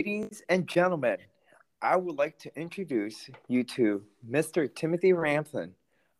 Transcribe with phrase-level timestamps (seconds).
[0.00, 1.18] Ladies and gentlemen,
[1.82, 4.74] I would like to introduce you to Mr.
[4.74, 5.72] Timothy Ramthun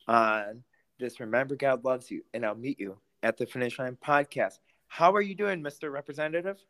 [0.07, 0.63] on
[0.99, 4.59] this Remember God Loves You, and I'll meet you at the Finish Line podcast.
[4.89, 5.91] How are you doing, Mr.
[5.91, 6.63] Representative?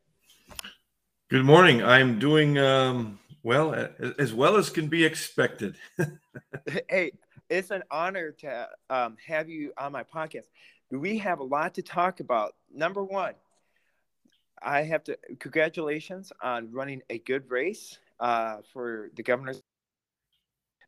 [1.31, 1.83] Good morning.
[1.83, 3.89] I'm doing um, well,
[4.21, 5.75] as well as can be expected.
[6.89, 7.11] hey,
[7.49, 10.47] it's an honor to um, have you on my podcast.
[10.93, 12.55] We have a lot to talk about.
[12.73, 13.35] Number one,
[14.63, 19.63] I have to congratulations on running a good race uh, for the governor's.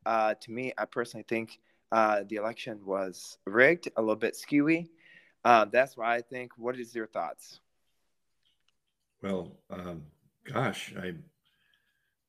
[0.05, 1.59] Uh, to me, I personally think
[1.91, 4.89] uh, the election was rigged, a little bit skewy.
[5.45, 6.51] Uh, that's why I think.
[6.57, 7.59] What is your thoughts?
[9.21, 10.03] Well, um,
[10.51, 11.23] gosh, I'm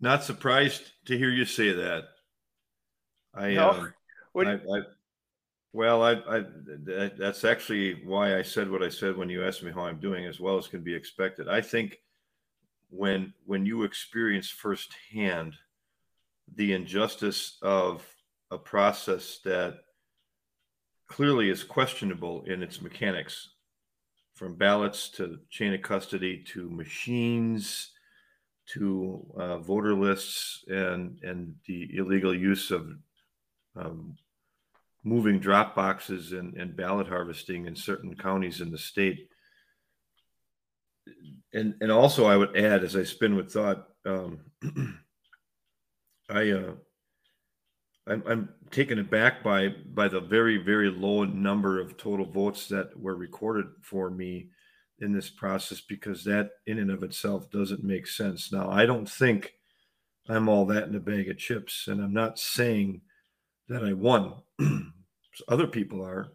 [0.00, 2.04] not surprised to hear you say that.
[3.34, 3.70] I, no.
[3.70, 3.94] Um,
[4.32, 4.80] what I, I,
[5.74, 6.44] well, I, I
[7.18, 10.24] that's actually why I said what I said when you asked me how I'm doing,
[10.24, 11.48] as well as can be expected.
[11.48, 11.98] I think
[12.90, 15.56] when when you experience firsthand
[16.54, 18.06] the injustice of
[18.52, 19.78] a process that
[21.08, 23.48] clearly is questionable in its mechanics,
[24.34, 27.90] from ballots to chain of custody to machines
[28.66, 32.92] to uh, voter lists and and the illegal use of
[33.74, 34.16] um,
[35.04, 39.28] moving drop boxes and, and ballot harvesting in certain counties in the state.
[41.52, 44.40] And and also I would add, as I spin with thought, um,
[46.30, 46.72] I uh,
[48.06, 52.98] I'm, I'm taken aback by by the very very low number of total votes that
[52.98, 54.48] were recorded for me
[55.00, 58.50] in this process because that in and of itself doesn't make sense.
[58.50, 59.52] Now I don't think
[60.28, 63.02] I'm all that in a bag of chips, and I'm not saying
[63.68, 64.34] that I won.
[65.48, 66.32] other people are.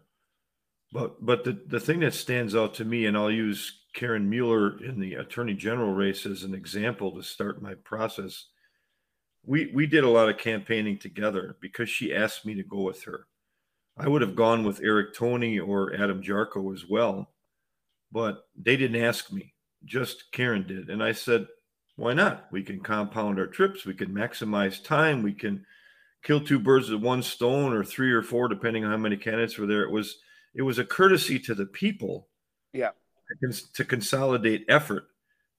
[0.92, 4.82] But but the, the thing that stands out to me, and I'll use Karen Mueller
[4.82, 8.46] in the attorney general race as an example to start my process.
[9.44, 13.04] We we did a lot of campaigning together because she asked me to go with
[13.04, 13.26] her.
[13.96, 17.30] I would have gone with Eric Toney or Adam Jarchow as well,
[18.10, 19.54] but they didn't ask me.
[19.84, 20.90] Just Karen did.
[20.90, 21.46] And I said,
[21.96, 22.46] why not?
[22.50, 25.64] We can compound our trips, we can maximize time, we can
[26.22, 29.58] kill two birds with one stone or three or four depending on how many candidates
[29.58, 29.82] were there.
[29.82, 30.18] It was
[30.54, 32.28] it was a courtesy to the people
[32.72, 32.90] yeah.
[33.74, 35.04] to consolidate effort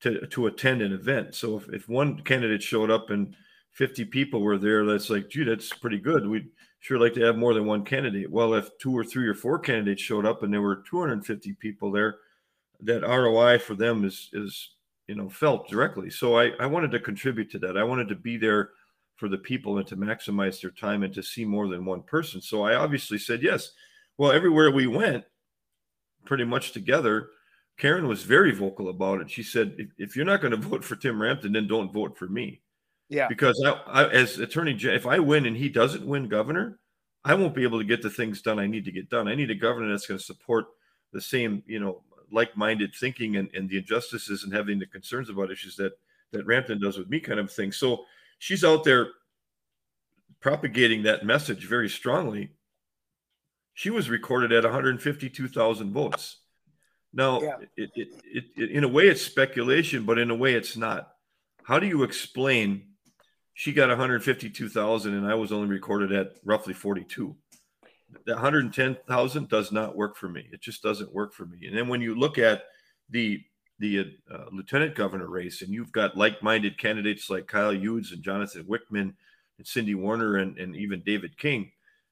[0.02, 1.36] to to attend an event.
[1.36, 3.36] So if, if one candidate showed up and
[3.72, 6.28] 50 people were there that's like gee that's pretty good.
[6.28, 8.30] We'd sure like to have more than one candidate.
[8.30, 11.92] Well if two or three or four candidates showed up and there were 250 people
[11.92, 12.18] there
[12.82, 14.72] that roi for them is is
[15.08, 16.10] you know felt directly.
[16.10, 17.78] So i i wanted to contribute to that.
[17.78, 18.72] I wanted to be there
[19.22, 22.42] for the people and to maximize their time and to see more than one person.
[22.42, 23.74] So I obviously said yes.
[24.18, 25.26] Well, everywhere we went,
[26.26, 27.30] pretty much together,
[27.78, 29.30] Karen was very vocal about it.
[29.30, 32.18] She said, if, if you're not going to vote for Tim Ramthun, then don't vote
[32.18, 32.62] for me.
[33.10, 33.28] Yeah.
[33.28, 36.80] Because I, I, as attorney, if I win and he doesn't win governor,
[37.24, 39.28] I won't be able to get the things done I need to get done.
[39.28, 40.66] I need a governor that's going to support
[41.14, 42.02] the same, you know,
[42.32, 45.92] like-minded thinking and, and the injustices and having the concerns about issues that
[46.32, 47.72] that Ramthun does with me kind of thing.
[47.72, 48.06] So
[48.42, 49.10] she's out there
[50.40, 52.50] propagating that message very strongly.
[53.76, 56.38] She was recorded at 152,000 votes.
[57.14, 57.58] Now, yeah.
[57.78, 61.12] it, it, it, it, in a way, it's speculation, but in a way, it's not.
[61.64, 62.88] How do you explain
[63.54, 67.36] she got 152,000 and I was only recorded at roughly 42?
[68.26, 70.48] The 110,000 does not work for me.
[70.52, 71.68] It just doesn't work for me.
[71.68, 72.64] And then when you look at
[73.12, 73.44] the
[73.82, 78.64] the uh, lieutenant governor race, and you've got like-minded candidates like Kyle Yudes and Jonathan
[78.66, 79.14] Wichmann
[79.58, 81.72] and Cindy Werner and, and even David King,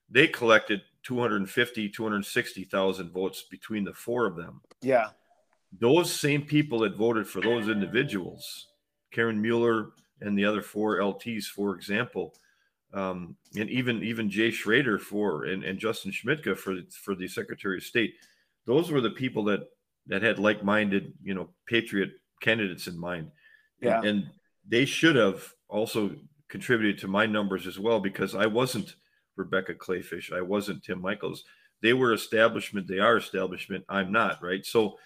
[0.10, 4.62] they collected 250, 260,000 votes between the four of them.
[4.82, 5.10] Yeah.
[5.80, 8.70] Those same people that voted for those individuals,
[9.12, 9.92] Karen Mueller
[10.22, 12.34] and the other four LTs, for example,
[12.96, 17.78] um, and even even Jay Schroeder for and, and Justin Schmidtka for for the Secretary
[17.78, 18.16] of State,
[18.66, 19.70] those were the people that
[20.08, 22.12] that had like-minded, you know, patriot
[22.42, 23.32] candidates in mind.
[23.82, 23.98] Yeah.
[23.98, 24.30] And, and
[24.68, 26.16] they should have also
[26.48, 28.96] contributed to my numbers as well because I wasn't
[29.36, 31.44] Rebecca Kleefisch, I wasn't Tim Michels.
[31.82, 32.88] They were establishment.
[32.88, 33.86] They are establishment.
[33.88, 34.66] I'm not, right?
[34.66, 34.98] So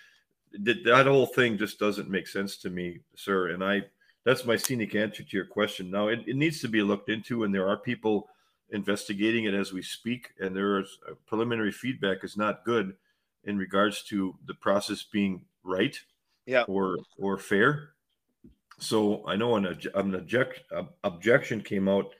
[0.63, 3.49] that, that whole thing just doesn't make sense to me, sir.
[3.49, 3.83] And I,
[4.25, 5.91] that's my scenic answer to your question.
[5.91, 8.27] Now, it, it needs to be looked into, and there are people
[8.71, 12.95] investigating it as we speak, and there is uh, preliminary feedback is not good
[13.45, 15.97] in regards to the process being right
[16.45, 16.63] yeah.
[16.63, 17.89] or or fair.
[18.79, 20.61] So I know an, an object,
[21.03, 22.13] objection came out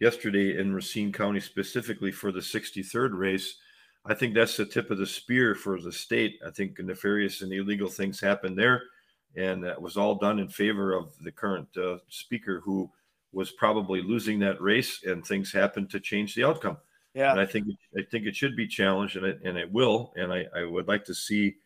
[0.00, 3.56] yesterday in Racine County specifically for the 63rd race.
[4.04, 6.38] I think that's the tip of the spear for the state.
[6.46, 8.84] I think nefarious and illegal things happened there.
[9.36, 12.90] and that was all done in favor of the current uh, speaker, who
[13.32, 16.78] was probably losing that race, and things happened to change the outcome.
[17.16, 17.66] Yeah, and I think
[17.96, 20.86] I think it should be challenged, and it and it will, and I, I would
[20.86, 21.56] like to see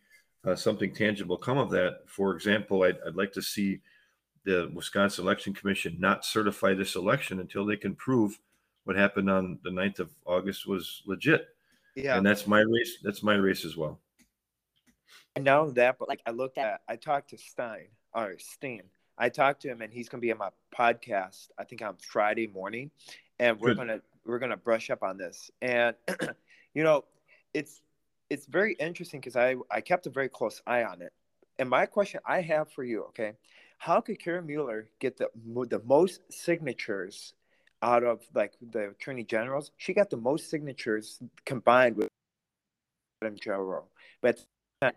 [0.45, 2.03] uh, something tangible come of that.
[2.07, 3.81] For example, I'd, I'd like to see
[4.45, 8.39] the Wisconsin Election Commission not certify this election until they can prove
[8.85, 11.49] what happened on the 9th of August was legit.
[11.95, 12.17] yeah.
[12.17, 12.97] And that's my race.
[13.03, 13.99] That's my race as well.
[15.35, 18.83] I know that, but like I looked at, I talked to Stein or Steen.
[19.17, 21.49] I talked to him, and he's going to be on my podcast.
[21.59, 22.89] I think on Friday morning,
[23.37, 25.51] and we're gonna we're gonna brush up on this.
[25.61, 25.95] And
[26.73, 27.05] you know,
[27.53, 27.81] it's
[28.29, 31.11] it's very interesting because I I kept a very close eye on it.
[31.59, 33.33] And my question I have for you, okay,
[33.77, 35.29] how could Karen Mueller get the
[35.69, 37.33] the most signatures
[37.81, 39.71] out of like the attorney generals?
[39.77, 42.09] She got the most signatures combined with
[43.21, 43.85] Adam Joe,
[44.21, 44.39] but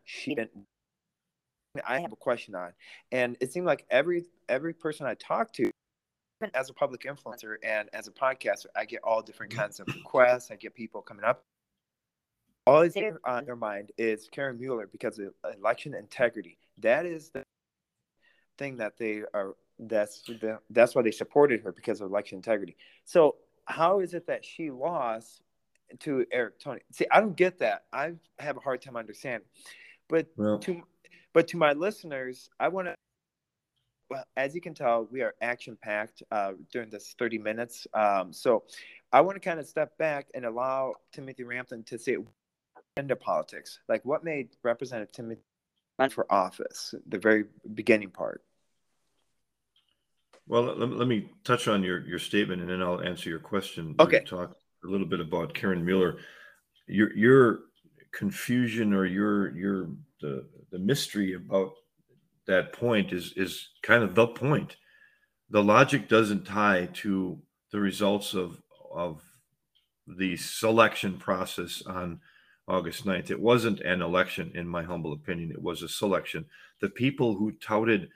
[0.04, 0.52] she didn't.
[1.86, 2.72] I have a question on,
[3.10, 5.70] and it seemed like every every person I talked to,
[6.44, 9.62] even as a public influencer and as a podcaster, I get all different mm-hmm.
[9.62, 10.50] kinds of requests.
[10.50, 11.44] I get people coming up.
[12.66, 12.96] All is
[13.26, 16.56] on their mind is Karen Mueller because of election integrity.
[16.78, 17.42] That is the
[18.56, 19.54] thing that they are.
[19.78, 22.76] That's the, that's why they supported her because of election integrity.
[23.04, 23.36] So
[23.66, 25.42] how is it that she lost
[26.00, 26.80] to Eric Toney?
[26.92, 27.84] See, I don't get that.
[27.92, 29.46] I have a hard time understanding.
[30.08, 30.82] But Well, to
[31.34, 32.94] but to my listeners, I want to.
[34.10, 37.86] Well, as you can tell, we are action packed uh, during this 30 minutes.
[37.94, 38.64] Um, so
[39.12, 42.18] I want to kind of step back and allow Timothy Ramthun to say
[42.96, 43.80] into politics.
[43.88, 45.40] Like, what made Representative Timothy
[45.98, 46.94] run for office?
[47.08, 48.42] The very beginning part.
[50.46, 53.94] well, let, let me touch on your your statement, and then I'll answer your question.
[53.98, 54.20] Okay.
[54.20, 56.18] You Talk a little bit about Karen Mueller.
[56.86, 57.60] Your your
[58.12, 59.88] confusion or your your
[60.20, 61.72] the the mystery about
[62.46, 64.76] that point is is kind of the point.
[65.50, 67.40] The logic doesn't tie to
[67.72, 68.62] the results of
[68.94, 69.22] of
[70.06, 72.20] the selection process on
[72.68, 73.30] August 9th.
[73.30, 75.50] It wasn't an election, in my humble opinion.
[75.50, 76.46] It was a selection.
[76.80, 78.10] The people who touted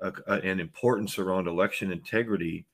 [0.00, 2.66] a, a- an importance around election integrity,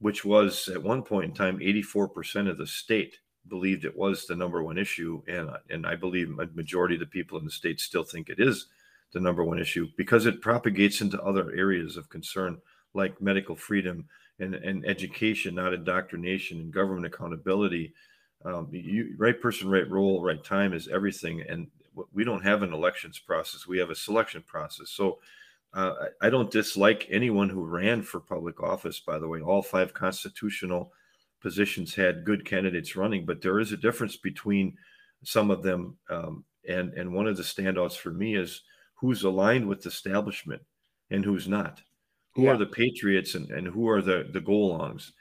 [0.00, 3.18] which was at one point in time 84% of the state
[3.48, 7.06] believed it was the number one issue, and and I believe a majority of the
[7.06, 8.66] people in the state still think it is
[9.14, 12.58] the number one issue because it propagates into other areas of concern
[12.92, 14.04] like medical freedom
[14.40, 17.94] and, and education, not indoctrination, and government accountability.
[18.44, 21.42] Um, you, right person, right role, right time is everything.
[21.48, 21.68] And
[22.12, 24.90] we don't have an elections process; we have a selection process.
[24.90, 25.20] So
[25.72, 29.00] uh, I don't dislike anyone who ran for public office.
[29.00, 30.92] By the way, all five constitutional
[31.40, 34.76] positions had good candidates running, but there is a difference between
[35.22, 35.96] some of them.
[36.10, 38.62] Um, and and one of the standouts for me is
[39.04, 40.62] who's aligned with the establishment
[41.10, 41.82] and who's not.
[42.34, 42.52] Who Yeah.
[42.52, 45.12] are the patriots and, and who are the the golongs?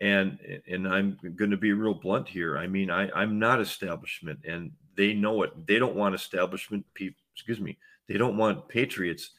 [0.00, 2.58] And and I'm going to be real blunt here.
[2.58, 5.52] I mean, I I'm not establishment, and they know it.
[5.66, 7.20] They don't want establishment people.
[7.34, 7.78] Excuse me.
[8.08, 9.30] They don't want patriots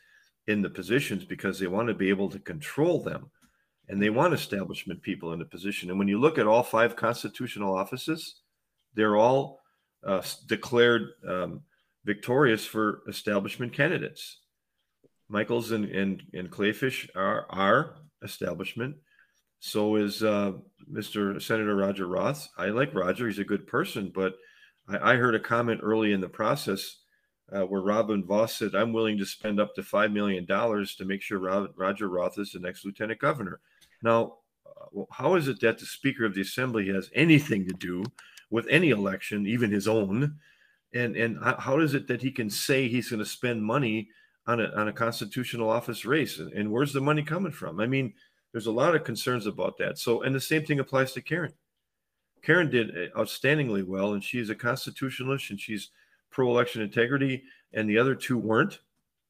[0.48, 3.30] in the positions because they want to be able to control them,
[3.90, 5.90] and they want establishment people in the position.
[5.90, 8.42] And when you look at all five constitutional offices,
[8.96, 9.60] they're all
[10.04, 11.62] uh, declared um,
[12.10, 14.40] victorious for establishment candidates.
[15.30, 18.96] Michels and and, and Kleefisch are are establishment.
[19.60, 20.54] So is uh,
[20.92, 21.40] Mr.
[21.40, 22.50] Senator Roger Roth.
[22.58, 24.12] I like Roger; he's a good person.
[24.14, 24.34] But
[24.88, 26.98] I, I heard a comment early in the process
[27.54, 31.06] uh, where Robin Vos said, "I'm willing to spend up to five million dollars to
[31.06, 33.60] make sure Ro- Roger Roth is the next lieutenant governor."
[34.02, 38.04] Now, uh, how is it that the Speaker of the Assembly has anything to do
[38.50, 40.40] with any election, even his own?
[40.94, 44.10] And and how, is it that he can say he's going to spend money
[44.48, 46.40] on a on a constitutional office race?
[46.40, 47.80] And, and where's the money coming from?
[47.80, 48.14] I mean,
[48.52, 50.00] there's a lot of concerns about that.
[50.00, 51.54] So, and the same thing applies to Karen.
[52.42, 55.92] Karen did uh, outstandingly well, and she's a constitutionalist, and she's
[56.32, 57.44] pro-election integrity,
[57.74, 58.80] and the other two weren't,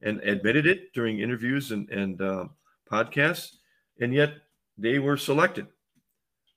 [0.02, 2.44] and admitted it during interviews and and uh,
[2.90, 3.56] podcasts,
[4.00, 4.34] and yet
[4.78, 5.66] they were selected.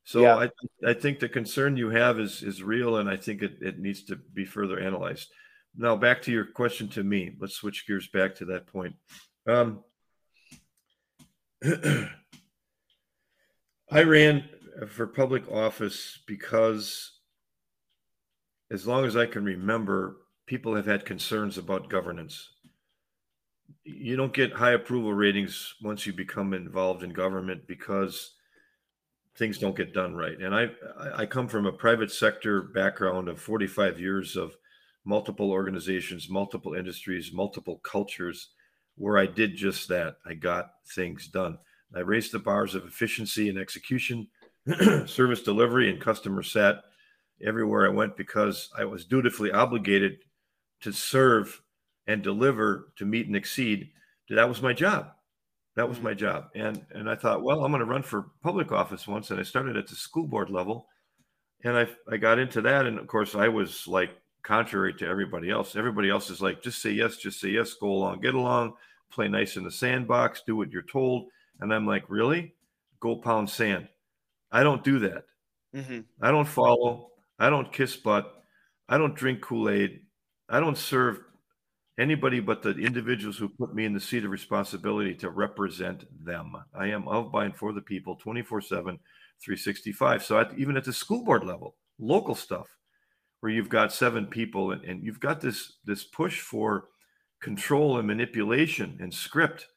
[0.04, 0.36] So Yeah.
[0.36, 0.50] I,
[0.90, 4.04] I think the concern you have is is real, and I think it, it needs
[4.06, 5.32] to be further analyzed.
[5.76, 7.36] Now back to your question to me.
[7.40, 8.96] Let's switch gears back to that point.
[9.48, 9.84] Um,
[13.92, 14.50] I ran
[14.88, 17.12] for public office because,
[18.72, 20.18] as long as I can remember,
[20.48, 22.50] people have had concerns about governance.
[23.84, 28.36] You don't get high approval ratings once you become involved in government because
[29.36, 30.38] things don't get done right.
[30.40, 30.70] And I
[31.16, 34.56] I come from a private sector background of 45 years of
[35.06, 38.50] multiple organizations, multiple industries, multiple cultures.
[38.96, 40.18] where I did just that.
[40.26, 41.58] I got things done.
[41.96, 44.28] I raised the bars of efficiency and execution,
[45.08, 46.84] service delivery, and customer sat
[47.44, 50.20] everywhere I went because I was dutifully obligated
[50.82, 51.62] to serve
[52.08, 53.90] and deliver to meet and exceed.
[54.30, 55.12] That was my job.
[55.76, 56.50] That was my job.
[56.56, 59.32] And and I thought, well, I'm going to run for public office once.
[59.32, 60.88] And I started at the school board level.
[61.64, 62.86] And I I got into that.
[62.86, 64.12] And of course, I was like
[64.44, 65.76] contrary to everybody else.
[65.76, 68.74] Everybody else is like, just say yes, just say yes, go along, get along,
[69.10, 71.30] play nice in the sandbox, do what you're told.
[71.60, 72.54] And I'm like, really?
[73.00, 73.88] Go pound sand.
[74.52, 75.26] I don't do that.
[75.76, 76.02] Mm-hmm.
[76.22, 77.12] I don't follow.
[77.40, 78.44] I don't kiss butt.
[78.88, 80.02] I don't drink Kool Aid.
[80.50, 81.22] I don't serve
[82.00, 86.54] anybody but the individuals who put me in the seat of responsibility to represent them.
[86.74, 89.00] I am of, by, and for the people 24 7,
[89.44, 90.24] 365.
[90.24, 92.68] So at, even at the school board level, local stuff,
[93.40, 96.86] where you've got seven people and, and you've got this this push for
[97.42, 99.68] control and manipulation and script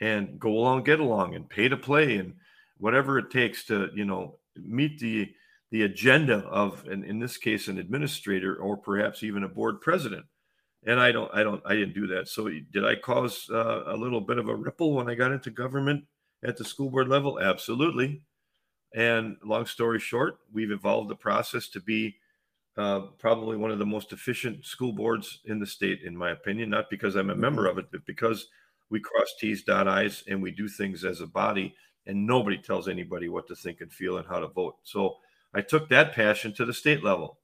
[0.00, 2.34] and go along, get along, and pay to play and
[2.78, 5.30] whatever it takes to you know meet the
[5.70, 10.24] the agenda of and in this case an administrator or perhaps even a board president
[10.86, 13.96] and i don't i don't i didn't do that so did i cause uh, a
[13.96, 16.04] little bit of a ripple when i got into government
[16.44, 18.22] at the school board level absolutely
[18.94, 22.14] and long story short we've evolved the process to be
[22.78, 26.70] uh, probably one of the most efficient school boards in the state in my opinion
[26.70, 28.48] not because i'm a member of it but because
[28.92, 31.74] we cross T's, dot I's, and we do things as a body,
[32.06, 34.76] and nobody tells anybody what to think and feel and how to vote.
[34.82, 35.16] So
[35.54, 37.38] I took that passion to the state level.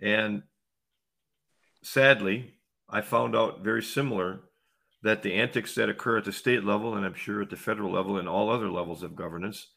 [0.00, 0.44] And
[1.82, 2.54] sadly,
[2.88, 4.40] I found out very similar
[5.02, 7.92] that the antics that occur at the state level, and I'm sure at the federal
[7.92, 9.68] level and all other levels of governance,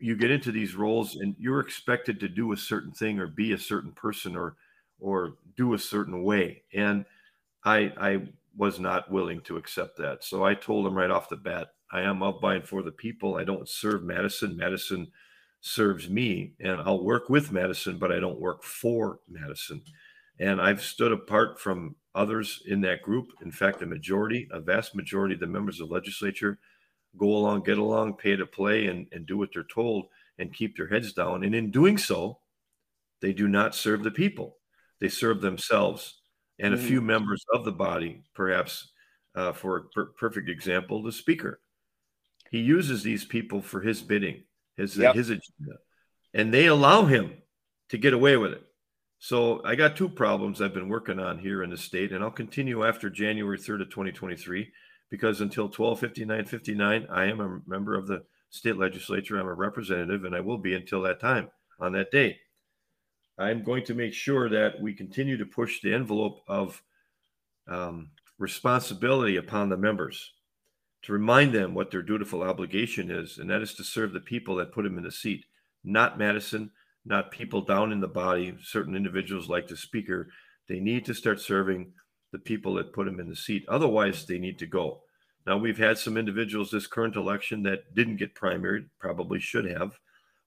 [0.00, 3.52] you get into these roles and you're expected to do a certain thing or be
[3.52, 4.56] a certain person or
[4.98, 6.62] or do a certain way.
[6.74, 7.04] And
[7.64, 10.24] I I was not willing to accept that.
[10.24, 12.92] So I told him right off the bat, I am up by and for the
[12.92, 13.36] people.
[13.36, 14.56] I don't serve Madison.
[14.56, 15.08] Madison
[15.60, 19.82] serves me, and I'll work with Madison, but I don't work for Madison.
[20.38, 23.32] And I've stood apart from others in that group.
[23.42, 26.58] In fact, a majority, a vast majority of the members of legislature
[27.16, 30.06] go along, get along, pay to play, and, and do what they're told
[30.38, 31.44] and keep their heads down.
[31.44, 32.38] And in doing so,
[33.20, 34.56] they do not serve the people.
[35.00, 36.20] They serve themselves
[36.58, 37.06] and a few mm.
[37.06, 38.90] members of the body, perhaps
[39.34, 41.60] uh, for a per- perfect example, the speaker.
[42.50, 44.44] He uses these people for his bidding,
[44.76, 45.14] his yep.
[45.14, 45.78] his agenda,
[46.32, 47.32] and they allow him
[47.88, 48.62] to get away with it.
[49.24, 52.30] So I got two problems I've been working on here in the state, and I'll
[52.30, 54.70] continue after January 3rd of 2023,
[55.08, 59.38] because until 1259 I am a member of the state legislature.
[59.38, 61.48] I'm a representative, and I will be until that time
[61.80, 62.36] on that date.
[63.38, 66.82] I'm going to make sure that we continue to push the envelope of
[67.66, 70.34] um, responsibility upon the members
[71.04, 74.56] to remind them what their dutiful obligation is, and that is to serve the people
[74.56, 75.46] that put them in the seat,
[75.82, 76.72] not Madison,
[77.04, 80.28] not people down in the body, certain individuals like the speaker.
[80.68, 81.92] They need to start serving
[82.32, 83.64] the people that put them in the seat.
[83.68, 85.02] Otherwise, they need to go.
[85.46, 89.98] Now, we've had some individuals this current election that didn't get primaried, probably should have.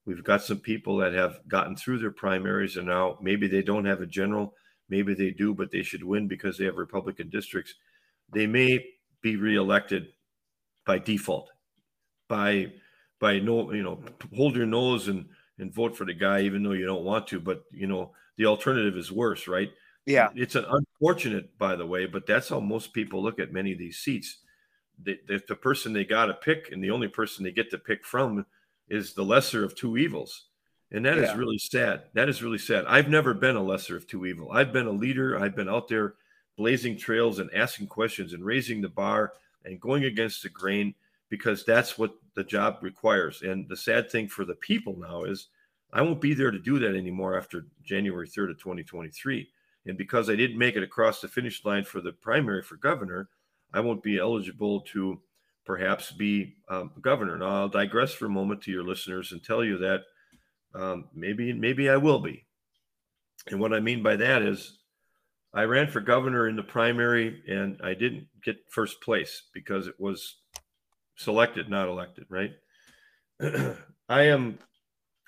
[0.04, 3.84] We've got some people that have gotten through their primaries and now maybe they don't
[3.84, 4.54] have a general,
[4.88, 7.74] maybe they do, but they should win because they have Republican districts.
[8.32, 8.84] They may
[9.20, 10.08] be reelected
[10.86, 11.50] by default,
[12.28, 12.72] by
[13.20, 14.00] by no, you know,
[14.34, 15.26] hold your nose and
[15.58, 17.40] and vote for the guy even though you don't want to.
[17.40, 19.70] But you know, the alternative is worse, right?
[20.06, 23.72] Yeah, it's an unfortunate, by the way, but that's how most people look at many
[23.72, 24.38] of these seats.
[25.02, 27.78] The, the, the person they got to pick, and the only person they get to
[27.78, 28.46] pick from
[28.88, 30.46] is the lesser of two evils.
[30.90, 31.24] And that yeah.
[31.24, 32.04] is really sad.
[32.14, 32.86] That is really sad.
[32.86, 34.50] I've never been a lesser of two evil.
[34.50, 35.38] I've been a leader.
[35.38, 36.14] I've been out there
[36.56, 39.34] blazing trails and asking questions and raising the bar
[39.64, 40.94] and going against the grain
[41.28, 43.42] because that's what the job requires.
[43.42, 45.48] And the sad thing for the people now is
[45.92, 49.48] I won't be there to do that anymore after January 3rd of 2023.
[49.86, 53.28] And because I didn't make it across the finish line for the primary for governor,
[53.72, 55.20] I won't be eligible to
[55.64, 57.36] perhaps be um, governor.
[57.38, 60.02] Now, I'll digress for a moment to your listeners and tell you that
[60.74, 62.46] um, maybe maybe I will be.
[63.50, 64.78] And what I mean by that is,
[65.54, 69.98] I ran for governor in the primary and I didn't get first place because it
[69.98, 70.36] was
[71.18, 72.24] selected, not elected.
[72.28, 72.52] Right?
[74.08, 74.58] I am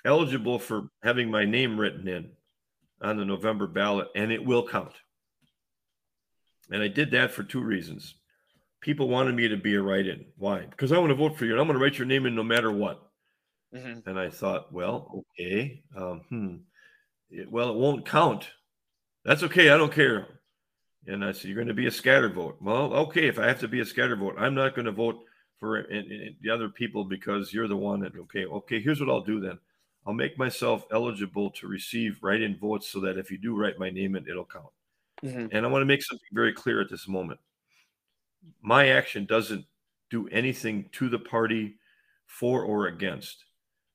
[0.03, 2.31] eligible for having my name written in
[3.01, 4.93] on the November ballot, and it will count.
[6.71, 8.15] And I did that for two reasons
[8.81, 10.25] people wanted me to be a write-in.
[10.37, 10.65] Why?
[10.65, 12.35] Because I want to vote for you, and I'm going to write your name in
[12.35, 13.01] no matter what.
[13.73, 14.09] Mm-hmm.
[14.09, 16.55] And I thought, well, okay, um, hmm.
[17.29, 18.49] It, well, it won't count.
[19.23, 19.69] That's okay.
[19.69, 20.27] I don't care.
[21.07, 22.57] And I said, You're going to be a scatter vote.
[22.59, 25.19] Well, okay, if I have to be a scatter vote, I'm not going to vote
[25.61, 29.09] for in, in the other people because you're the one that, okay, okay, here's what
[29.09, 29.59] I'll do then.
[30.07, 33.77] I'll make myself eligible to receive write in votes so that if you do write
[33.77, 34.65] my name in, it'll count.
[35.23, 35.55] Mm-hmm.
[35.55, 37.39] And I want to make something very clear at this moment.
[38.63, 39.63] My action doesn't
[40.09, 41.75] do anything to the party
[42.25, 43.45] for or against.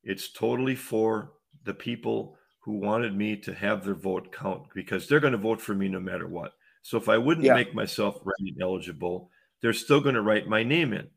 [0.04, 1.32] It's totally for
[1.64, 5.60] the people who wanted me to have their vote count because they're going to vote
[5.60, 6.52] for me no matter what.
[6.82, 7.54] So if I wouldn't yeah.
[7.54, 9.30] make myself writing eligible,
[9.60, 11.08] they're still going to write my name in.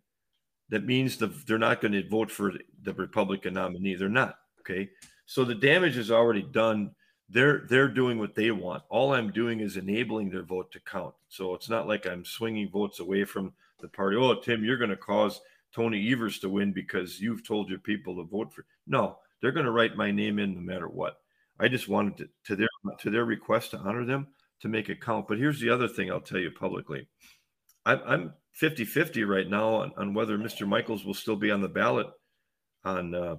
[0.70, 3.96] That means the, they're not going to vote for the Republican nominee.
[3.96, 4.36] They're not.
[4.62, 4.90] Okay.
[5.26, 6.92] So the damage is already done.
[7.30, 8.84] They're they're doing what they want.
[8.90, 11.14] All I'm doing is enabling their vote to count.
[11.28, 14.18] So it's not like I'm swinging votes away from the party.
[14.18, 15.40] Oh, Tim, you're going to cause
[15.74, 18.66] Tony Evers to win because you've told your people to vote for.
[18.88, 21.18] No, they're going to write my name in no matter what.
[21.60, 22.68] I just wanted to, to their
[23.00, 24.28] to their request to honor them
[24.62, 25.28] to make it count.
[25.28, 27.08] But here's the other thing I'll tell you publicly.
[27.86, 30.68] I'm, I'm 50-50 right now on, on whether Mr.
[30.68, 32.08] Michels will still be on the ballot
[32.84, 33.36] on uh,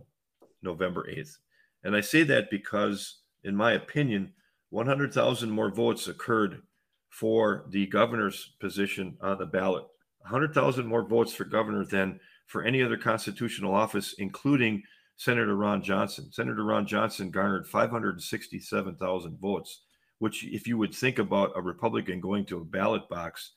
[0.62, 1.36] November 8th.
[1.84, 4.32] And I say that because, in my opinion,
[4.70, 6.62] 100,000 more votes occurred
[7.08, 9.84] for the governor's position on the ballot.
[10.20, 14.82] 100,000 more votes for governor than for any other constitutional office, including
[15.16, 16.30] Senator Ron Johnson.
[16.32, 19.80] Senator Ron Johnson garnered 567,000 votes
[20.20, 23.52] which if you would think about a Republican going to a ballot box,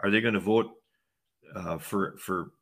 [0.00, 0.70] are they going to vote
[1.54, 2.52] uh, for for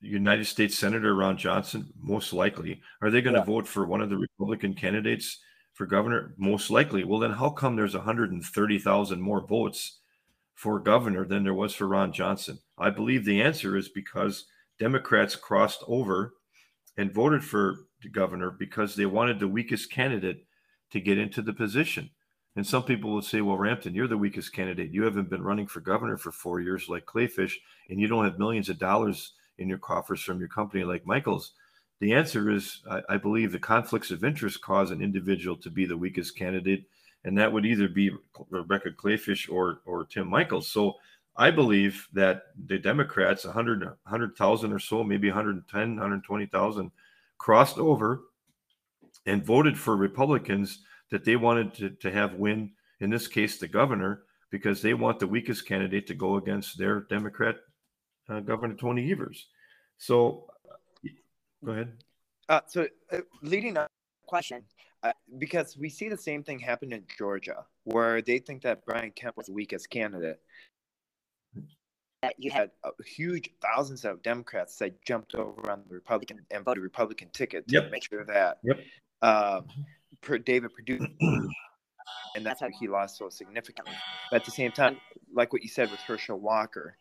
[0.00, 1.92] United States Senator Ron Johnson?
[2.00, 2.80] Most likely.
[3.02, 3.40] Are they going yeah.
[3.40, 5.38] to vote for one of the Republican candidates
[5.74, 6.34] for governor?
[6.38, 7.04] Most likely.
[7.04, 10.00] Well, then how come there's 130,000 more votes
[10.54, 12.58] for governor than there was for Ron Johnson?
[12.78, 14.46] I believe the answer is because
[14.78, 16.34] Democrats crossed over
[16.96, 20.44] and voted for the governor because they wanted the weakest candidate
[20.90, 22.10] to get into the position.
[22.60, 24.92] And some people will say, well, Ramthun, you're the weakest candidate.
[24.92, 27.54] You haven't been running for governor for four years like Kleefisch,
[27.88, 31.52] and you don't have millions of dollars in your coffers from your company like Michels.
[32.00, 35.86] The answer is I, I believe the conflicts of interest cause an individual to be
[35.86, 36.84] the weakest candidate,
[37.24, 38.10] and that would either be
[38.50, 40.68] Rebecca Kleefisch or, or Tim Michels.
[40.68, 40.96] So
[41.38, 46.90] I believe that the Democrats, 100, 100,000 or so, maybe 110, 120,000,
[47.38, 48.20] crossed over
[49.24, 50.80] and voted for Republicans
[51.10, 55.18] that they wanted to, to have win, in this case, the governor, because they want
[55.18, 57.56] the weakest candidate to go against their Democrat
[58.28, 59.46] uh, Governor Tony Evers.
[59.98, 60.46] So,
[61.64, 61.92] go ahead.
[62.48, 63.90] Uh, so, uh, leading up
[64.26, 64.62] question,
[65.02, 69.10] uh, because we see the same thing happen in Georgia, where they think that Brian
[69.12, 70.40] Kemp was the weakest candidate.
[72.22, 76.64] That you had a huge thousands of Democrats that jumped over on the Republican and
[76.64, 77.90] voted Republican ticket to yep.
[77.90, 78.78] make sure that yep.
[79.22, 79.62] uh,
[80.22, 81.06] David Perdue,
[82.34, 83.94] and that's how he lost so significantly.
[84.30, 84.98] But at the same time,
[85.32, 86.96] like what you said with Herschel Walker,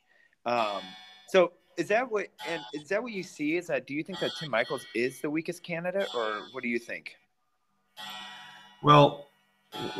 [0.46, 0.82] um,
[1.28, 3.56] so is that what and is that what you see?
[3.58, 6.70] Is that do you think that Tim Michels is the weakest candidate, or what do
[6.70, 7.16] you think?
[8.82, 9.28] Well,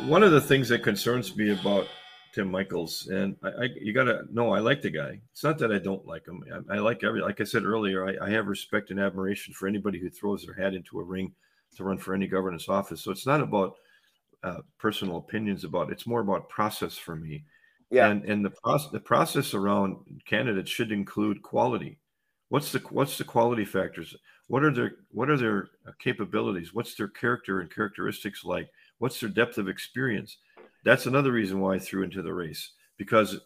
[0.06, 1.86] one of the things that concerns me about
[2.32, 5.20] Tim Michels, and I, I you got to know I like the guy.
[5.32, 6.44] It's not that I don't like him.
[6.70, 9.66] I, I like every, like I said earlier, I, I, have respect and admiration for
[9.66, 11.32] anybody who throws their hat into a ring
[11.76, 13.02] to run for any governance office.
[13.02, 13.76] So it's not about
[14.42, 17.44] uh, personal opinions about it's more about process for me.
[17.90, 18.08] Yeah.
[18.08, 21.98] And and the process the process around candidates should include quality.
[22.48, 24.14] What's the what's the quality factors?
[24.48, 26.72] What are their what are their capabilities?
[26.74, 28.68] What's their character and characteristics like?
[28.98, 30.38] What's their depth of experience?
[30.84, 33.40] That's another reason why I threw into the race because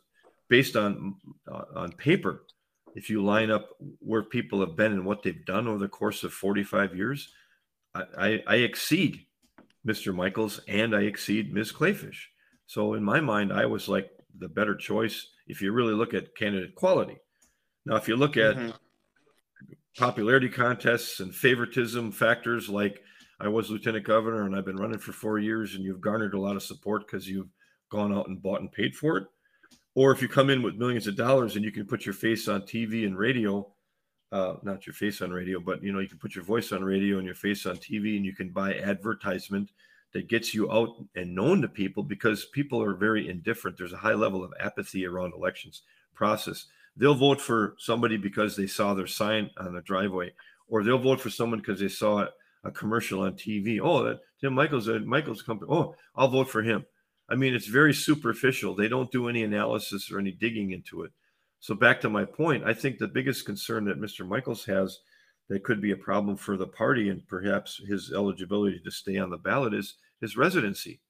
[0.48, 1.16] based on
[1.50, 2.44] uh, on paper,
[2.94, 6.22] if you line up where people have been and what they've done over the course
[6.22, 7.32] of 45 years,
[7.94, 9.26] I, I, exceed
[9.86, 10.14] Mr.
[10.14, 11.72] Michels and I exceed Ms.
[11.72, 12.26] Kleefisch.
[12.66, 16.34] So in my mind, I was like the better choice if you really look at
[16.34, 17.18] candidate quality.
[17.86, 18.70] Now, if you look at mm-hmm.
[19.96, 23.02] popularity contests and favoritism factors like
[23.38, 26.40] I was lieutenant governor and I've been running for four years and you've garnered a
[26.40, 27.50] lot of support because you've
[27.90, 29.24] gone out and bought and paid for it.
[29.94, 32.48] Or if you come in with millions of dollars and you can put your face
[32.48, 33.73] on TV and radio
[34.34, 36.82] uh, not your face on radio, but you know, you can put your voice on
[36.82, 39.70] radio and your face on TV, and you can buy advertisement
[40.12, 43.78] that gets you out and known to people because people are very indifferent.
[43.78, 45.82] There's a high level of apathy around elections
[46.14, 46.66] process.
[46.96, 50.32] They'll vote for somebody because they saw their sign on the driveway,
[50.66, 52.26] or they'll vote for someone because they saw
[52.64, 53.78] a commercial on TV.
[53.80, 55.70] Oh, that Tim Michels, at Michels company.
[55.72, 56.84] Oh, I'll vote for him.
[57.28, 58.74] I mean, it's very superficial.
[58.74, 61.12] They don't do any analysis or any digging into it.
[61.64, 64.28] So back to my point, I think the biggest concern that Mr.
[64.28, 64.98] Michels has
[65.48, 69.30] that could be a problem for the party and perhaps his eligibility to stay on
[69.30, 71.00] the ballot is his residency.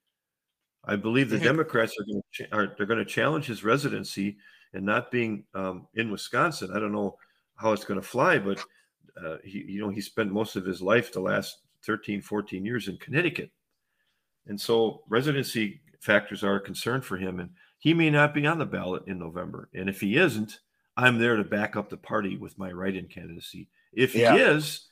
[0.85, 1.45] I believe the mm-hmm.
[1.47, 4.37] Democrats are going to are they're going to challenge his residency
[4.75, 6.71] and not being um, in Wisconsin.
[6.73, 7.17] I don't know
[7.57, 8.65] how it's going to fly, but
[9.27, 12.87] uh, he you know he spent most of his life the last 13, 14 years
[12.87, 13.51] in Connecticut,
[14.47, 17.51] and so residency factors are a concern for him, and
[17.85, 19.69] he may not be on the ballot in November.
[19.75, 20.59] And if he isn't,
[20.97, 23.69] I'm there to back up the party with my write-in candidacy.
[23.93, 24.33] If yeah.
[24.33, 24.89] he is,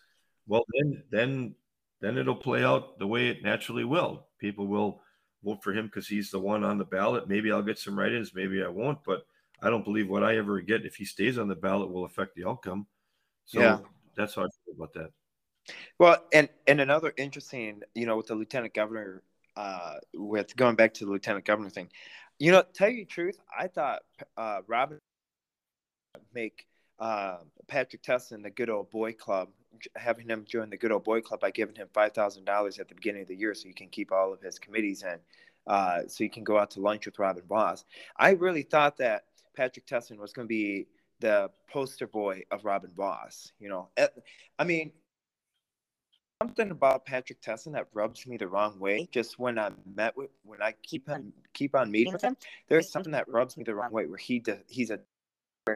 [0.46, 1.54] well then then
[2.02, 4.26] then it'll play out the way it naturally will.
[4.38, 5.00] People will
[5.42, 7.30] vote for him because he's the one on the ballot.
[7.30, 9.24] Maybe I'll get some write-ins, maybe I won't, but
[9.62, 12.34] I don't believe what I ever get if he stays on the ballot will affect
[12.34, 12.86] the outcome.
[13.46, 13.78] So yeah.
[14.14, 15.10] that's how I feel about that.
[15.98, 19.22] Well, and and another interesting, you know, with the lieutenant governor,
[19.56, 21.88] uh, with going back to the lieutenant governor thing,
[22.42, 24.00] you know, tell you the truth, I thought
[24.36, 24.98] uh, Robin
[26.34, 26.66] make
[26.98, 27.36] uh,
[27.68, 29.50] Patrick Testin the good old boy club
[29.94, 32.88] having him join the good old boy club by giving him five thousand dollars at
[32.88, 35.18] the beginning of the year so he can keep all of his committees in,
[35.68, 37.84] uh, so he can go out to lunch with Robin Vos.
[38.16, 40.88] I really thought that Patrick Testin was going to be
[41.20, 43.52] the poster boy of Robin Vos.
[43.60, 43.88] You know,
[44.58, 44.90] I mean,
[46.42, 49.08] something about Patrick Testin that rubs me the wrong way.
[49.12, 52.36] Just when I met with, when I keep him, keep on meeting with him,
[52.68, 54.06] there's something that rubs me the wrong way.
[54.06, 54.98] Where he does, he's a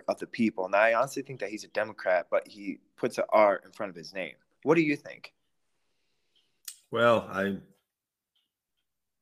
[0.09, 0.66] of the people.
[0.66, 3.90] And I honestly think that he's a Democrat, but he puts an R in front
[3.90, 4.35] of his name.
[4.64, 5.33] What do you think?
[6.90, 7.59] Well, I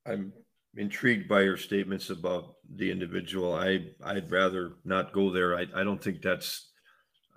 [0.07, 0.33] I'm
[0.75, 3.53] intrigued by your statements about the individual.
[3.53, 5.55] I I'd rather not go there.
[5.55, 6.71] I, I don't think that's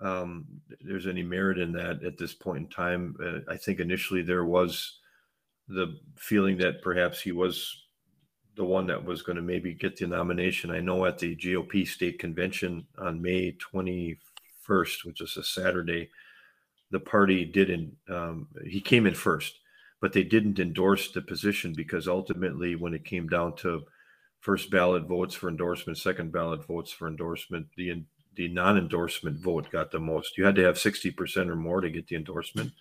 [0.01, 0.45] um,
[0.81, 3.15] there's any merit in that at this point in time.
[3.23, 4.99] Uh, I think initially there was
[5.67, 7.85] the feeling that perhaps he was
[8.55, 10.71] the one that was going to maybe get the nomination.
[10.71, 16.09] I know at the GOP state convention on May 21st, which is a Saturday,
[16.91, 19.59] the party didn't, um, he came in first,
[20.01, 23.83] but they didn't endorse the position because ultimately, when it came down to
[24.39, 28.03] first ballot votes for endorsement, second ballot votes for endorsement, the
[28.39, 30.37] the non-endorsement vote got the most.
[30.37, 32.71] You had to have 60% or more to get the endorsement.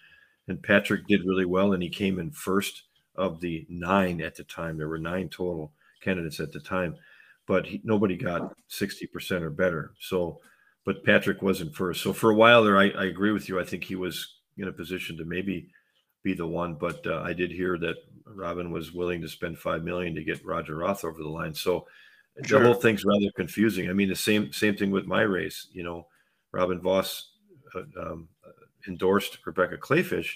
[0.47, 2.85] And Patrick did really well, and he came in first
[3.17, 4.79] of the nine at the time.
[4.79, 6.95] There were nine total candidates at the time,
[7.49, 9.95] but he, nobody got 60% or better.
[9.99, 10.39] So,
[10.85, 12.05] but Patrick wasn't first.
[12.05, 13.59] So for a while there, I, I agree with you.
[13.59, 15.71] I think he was in a position to maybe
[16.23, 19.83] be the one, but uh, I did hear that Robin was willing to spend five
[19.83, 21.53] million to get Roger Roth over the line.
[21.53, 21.89] So
[22.45, 22.61] sure.
[22.61, 23.89] the whole thing's rather confusing.
[23.89, 25.69] I mean, the same same thing with my race.
[25.73, 26.07] You know,
[26.53, 27.33] Robin Vos
[27.75, 28.29] uh, um,
[28.87, 30.35] endorsed Rebecca Kleefisch,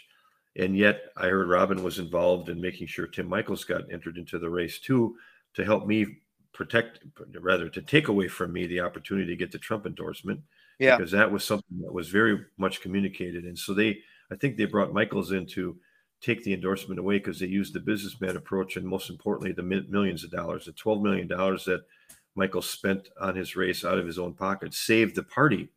[0.56, 4.38] and yet I heard Robin was involved in making sure Tim Michels got entered into
[4.38, 5.16] the race too
[5.54, 6.18] to help me
[6.52, 7.00] protect,
[7.40, 10.40] rather to take away from me the opportunity to get the Trump endorsement.
[10.78, 10.96] Yeah.
[10.96, 13.44] Because that was something that was very much communicated.
[13.44, 13.98] And so they,
[14.30, 15.76] I think they brought Michels in to
[16.22, 20.24] take the endorsement away because they used the businessman approach and most importantly, the millions
[20.24, 21.82] of dollars, the $12 million that
[22.36, 25.68] Michels spent on his race out of his own pocket saved the party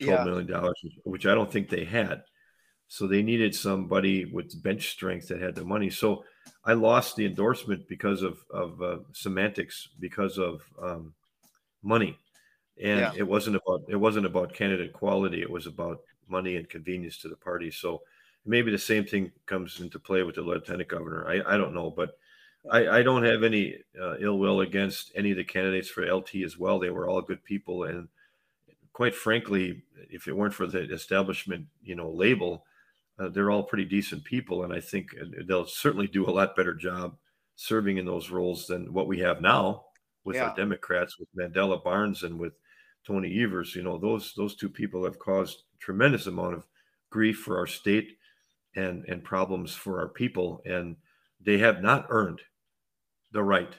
[0.00, 0.24] twelve yeah.
[0.24, 2.22] million dollars, which I don't think they had.
[2.88, 5.90] So they needed somebody with bench strength that had the money.
[5.90, 6.24] So
[6.64, 11.14] I lost the endorsement because of of uh, semantics, because of um,
[11.82, 12.18] money,
[12.82, 13.12] and yeah.
[13.16, 15.42] it wasn't about it wasn't about candidate quality.
[15.42, 17.70] It was about money and convenience to the party.
[17.70, 18.02] So
[18.46, 21.26] maybe the same thing comes into play with the lieutenant governor.
[21.28, 22.18] I, I don't know, but
[22.70, 26.36] I, I don't have any uh, ill will against any of the candidates for LT
[26.44, 26.78] as well.
[26.78, 28.08] They were all good people, and
[28.92, 32.66] quite frankly, if it weren't for the establishment, you know, label,
[33.18, 35.14] uh, they're all pretty decent people, and I think
[35.46, 37.16] they'll certainly do a lot better job
[37.56, 39.84] serving in those roles than what we have now
[40.24, 40.48] with yeah.
[40.48, 42.54] our Democrats, with Mandela Barnes and with
[43.06, 43.74] Tony Evers.
[43.74, 46.66] You know, those those two people have caused tremendous amount of
[47.10, 48.16] grief for our state
[48.76, 50.96] and and problems for our people, and
[51.44, 52.40] they have not earned
[53.32, 53.74] the right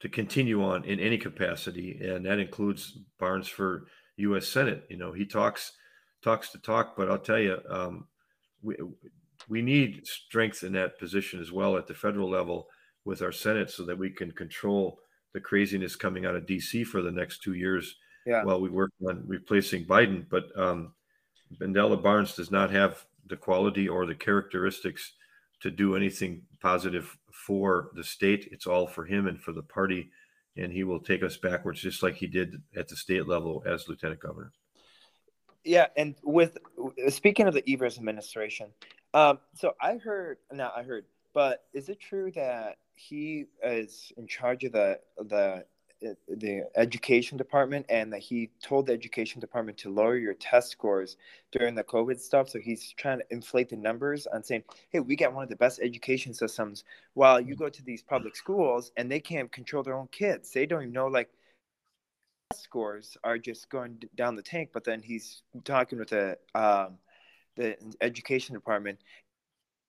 [0.00, 3.86] to continue on in any capacity, and that includes Barnes for
[4.16, 4.48] U.S.
[4.48, 4.84] Senate.
[4.88, 5.72] You know, he talks
[6.22, 8.06] talks to talk, but I'll tell you, um,
[8.62, 8.76] we
[9.48, 12.68] we need strength in that position as well at the federal level
[13.04, 14.98] with our Senate so that we can control
[15.32, 18.42] the craziness coming out of DC for the next two years yeah.
[18.44, 20.26] while we work on replacing Biden.
[20.28, 20.92] But um,
[21.60, 25.12] Mandela Barnes does not have the quality or the characteristics
[25.60, 28.48] to do anything positive for the state.
[28.52, 30.10] It's all for him and for the party,
[30.56, 33.88] and he will take us backwards just like he did at the state level as
[33.88, 34.52] lieutenant governor.
[35.64, 36.56] Yeah, and with
[37.08, 38.68] speaking of the Evers administration,
[39.12, 44.26] um, so I heard, not I heard, but is it true that he is in
[44.26, 45.64] charge of the the
[46.28, 51.16] the education department and that he told the education department to lower your test scores
[51.52, 52.48] during the COVID stuff.
[52.48, 55.56] So he's trying to inflate the numbers and saying, "Hey, we got one of the
[55.56, 56.84] best education systems."
[57.14, 60.66] While you go to these public schools and they can't control their own kids, they
[60.66, 61.30] don't even know like
[62.54, 64.70] scores are just going down the tank.
[64.72, 66.98] But then he's talking with the um,
[67.56, 68.98] the education department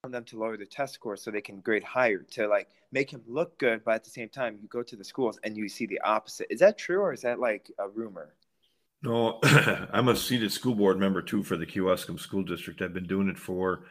[0.09, 3.21] them to lower the test score so they can grade higher to like make him
[3.27, 5.85] look good but at the same time you go to the schools and you see
[5.85, 6.47] the opposite.
[6.49, 8.33] Is that true or is that like a rumor?
[9.03, 12.81] No i'm a seated school board member too for the Kewaskum school district.
[12.81, 13.83] I've been doing it for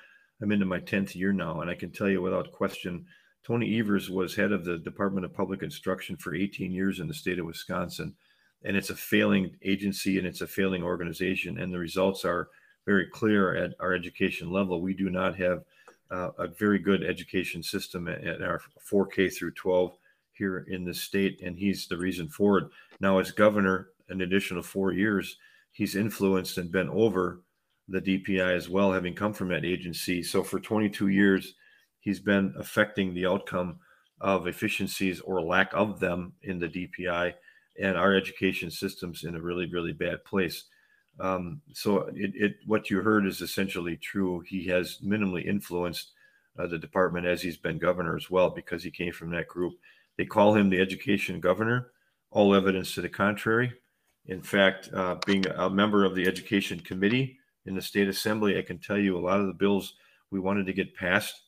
[0.43, 3.07] i'm into my 10th year now and i can tell you without question
[3.47, 7.15] tony evers was head of the department of public instruction for 18 years in the
[7.15, 8.13] state of wisconsin
[8.65, 12.49] and it's a failing agency and it's a failing organization and the results are
[12.87, 14.81] very clear at our education level.
[14.81, 15.63] We do not have
[16.11, 19.97] uh, a very good education system at, our 4K through 12
[20.33, 22.65] here in the state, and he's the reason for it.
[23.01, 25.37] Now, as governor, an additional four years,
[25.73, 27.43] he's influenced and been over
[27.89, 30.23] the DPI as well, having come from that agency.
[30.23, 31.55] So for 22 years,
[32.01, 33.79] he's been affecting the outcome
[34.21, 37.35] of efficiencies or lack of them in the DPI,
[37.81, 40.65] and our education system's in a really, really bad place.
[41.21, 44.41] Um, so it, it, what you heard is essentially true.
[44.41, 46.13] He has minimally influenced
[46.59, 49.75] uh, the department as he's been governor as well because he came from that group.
[50.17, 51.93] They call him the education governor.
[52.31, 53.73] All evidence to the contrary.
[54.27, 58.63] In fact, uh, being a member of the education committee in the state assembly, I
[58.63, 59.95] can tell you a lot of the bills
[60.31, 61.43] we wanted to get passed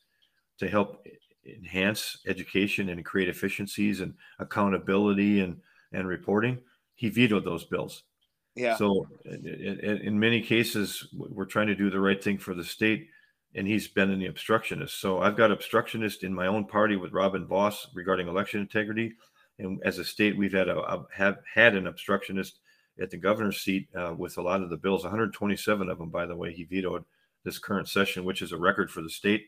[0.59, 1.05] to help
[1.45, 5.57] enhance education and create efficiencies and accountability and
[5.93, 6.59] and reporting.
[6.95, 8.03] He vetoed those bills
[8.55, 8.75] yeah.
[8.75, 12.63] So in, in, in, many cases, we're trying to do the right thing for the
[12.63, 13.07] state,
[13.55, 14.99] and he's been in the obstructionist.
[14.99, 19.13] So I've got obstructionist in my own party with Robin Vos regarding election integrity,
[19.57, 22.59] and as a state, we've had a, a have had an obstructionist
[23.01, 25.03] at the governor's seat uh, with a lot of the bills.
[25.03, 27.03] 127 of them, by the way, he vetoed
[27.43, 29.47] this current session, which is a record for the state.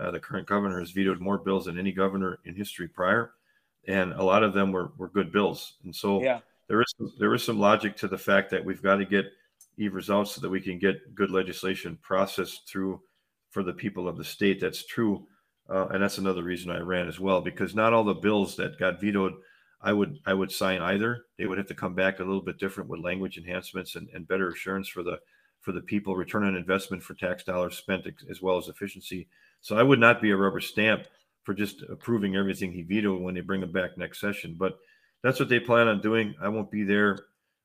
[0.00, 3.32] Uh, the current governor has vetoed more bills than any governor in history prior,
[3.86, 5.74] and a lot of them were were good bills.
[5.84, 6.22] And so.
[6.22, 9.26] Yeah there is there is some logic to the fact that we've got to get
[9.80, 13.00] Evers results so that we can get good legislation processed through
[13.50, 14.60] for the people of the state.
[14.60, 15.26] That's true,
[15.70, 18.78] uh, and that's another reason I ran as well because not all the bills that
[18.78, 19.34] got vetoed
[19.80, 21.24] I would I would sign either.
[21.36, 24.26] They would have to come back a little bit different with language enhancements and, and
[24.26, 25.20] better assurance for the
[25.60, 29.28] for the people, return on investment for tax dollars spent as well as efficiency.
[29.60, 31.04] So I would not be a rubber stamp
[31.42, 34.56] for just approving everything he vetoed when they bring him back next session.
[34.58, 34.78] But
[35.22, 36.34] that's what they plan on doing.
[36.40, 37.18] I won't be there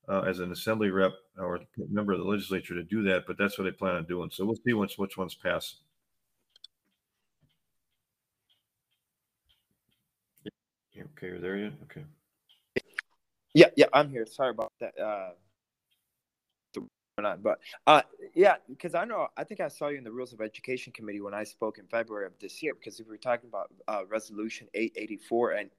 [0.07, 3.57] uh, as an assembly rep or member of the legislature to do that, but that's
[3.57, 4.29] what they plan on doing.
[4.31, 5.75] So we'll see once which ones pass.
[10.95, 11.73] Okay, you're there yet?
[11.83, 12.03] Okay.
[13.53, 14.25] Yeah, yeah, I'm here.
[14.25, 14.97] Sorry about that.
[14.99, 15.31] Uh,
[17.21, 18.01] not, but uh,
[18.33, 21.21] yeah, because I know I think I saw you in the Rules of Education Committee
[21.21, 24.67] when I spoke in February of this year because we were talking about uh, Resolution
[24.73, 25.69] 884 and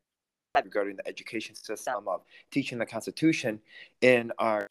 [0.63, 3.61] regarding the education system of teaching the Constitution
[4.01, 4.69] in our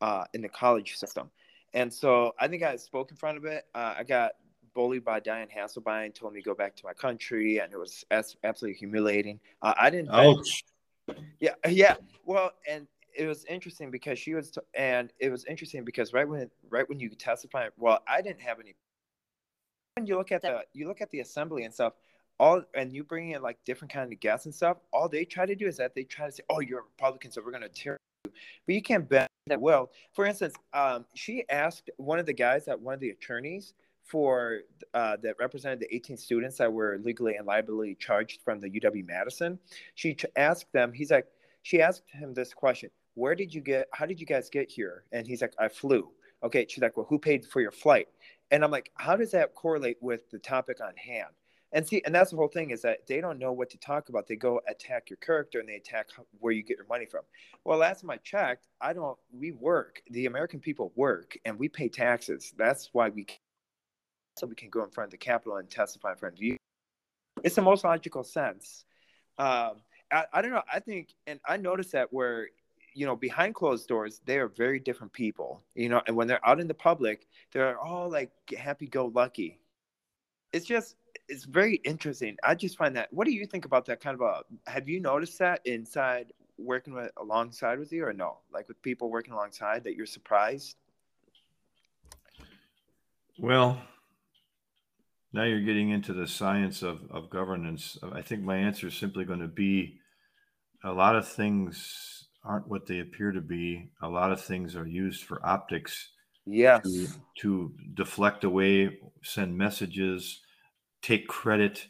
[0.00, 1.30] uh, in the college system.
[1.72, 3.64] And so I think I spoke in front of it.
[3.74, 4.32] Uh, I got
[4.74, 8.04] bullied by Diane Hesselbein, told me to go back to my country, and it was
[8.10, 9.40] absolutely humiliating.
[9.62, 10.10] Uh, I didn't.
[10.10, 10.64] Ouch.
[11.40, 11.96] Yeah, yeah.
[12.24, 16.28] Well, and it was interesting because she was, t- and it was interesting because right
[16.28, 18.74] when right when you testify, well, I didn't have any.
[19.96, 21.94] When you look at the you look at the assembly and stuff,
[22.40, 25.46] all and you bring in like different kind of guests and stuff, all they try
[25.46, 27.62] to do is that they try to say, "Oh, you're a Republican, so we're going
[27.62, 28.32] to tear you,"
[28.66, 29.90] but you can't bend that well.
[30.12, 34.60] For instance, um, she asked one of the guys at one of the attorneys for
[34.92, 39.06] uh, that represented the 18 students that were legally and liability charged from the UW
[39.06, 39.58] Madison.
[39.94, 40.92] She asked them.
[40.92, 41.26] He's like,
[41.62, 43.88] she asked him this question: Where did you get?
[43.92, 45.04] How did you guys get here?
[45.12, 46.10] And he's like, I flew.
[46.42, 46.66] Okay.
[46.68, 48.08] She's like, Well, who paid for your flight?
[48.50, 51.28] And I'm like, How does that correlate with the topic on hand?
[51.74, 54.08] And see and that's the whole thing is that they don't know what to talk
[54.08, 54.26] about.
[54.26, 56.08] They go attack your character and they attack
[56.38, 57.22] where you get your money from.
[57.64, 61.68] Well last time i checked i don't we work the american people work and we
[61.68, 62.54] pay taxes.
[62.56, 63.38] That's why we can,
[64.38, 66.56] so we can go in front of the capitol and testify in front of you.
[67.42, 68.84] It's the most logical sense.
[69.36, 69.82] Um,
[70.12, 72.48] I, I don't know i think and i noticed that where
[72.94, 76.46] you know behind closed doors they are very different people you know and when they're
[76.46, 79.58] out in the public they're all like happy go lucky
[80.52, 80.94] it's just
[81.28, 82.36] it's very interesting.
[82.44, 83.12] I just find that.
[83.12, 84.70] What do you think about that kind of a?
[84.70, 88.38] Have you noticed that inside working with alongside with you, or no?
[88.52, 90.76] Like with people working alongside, that you're surprised.
[93.38, 93.80] Well,
[95.32, 97.98] now you're getting into the science of of governance.
[98.12, 99.98] I think my answer is simply going to be
[100.84, 103.90] a lot of things aren't what they appear to be.
[104.02, 106.10] A lot of things are used for optics.
[106.46, 106.82] Yes.
[106.82, 107.08] To,
[107.40, 110.42] to deflect away, send messages,
[111.04, 111.86] take credit.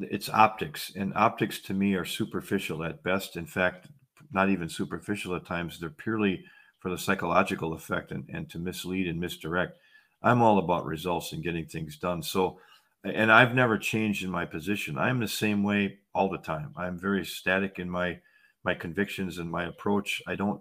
[0.00, 3.36] It's optics, and optics to me are superficial at best.
[3.36, 3.88] In fact,
[4.32, 5.78] not even superficial at times.
[5.78, 6.44] They're purely
[6.80, 9.78] for the psychological effect and, and to mislead and misdirect.
[10.22, 12.22] I'm all about results and getting things done.
[12.22, 12.58] So,
[13.04, 14.98] and I've never changed in my position.
[14.98, 16.74] I'm the same way all the time.
[16.76, 18.18] I'm very static in my
[18.64, 20.22] my convictions and my approach.
[20.26, 20.60] I don't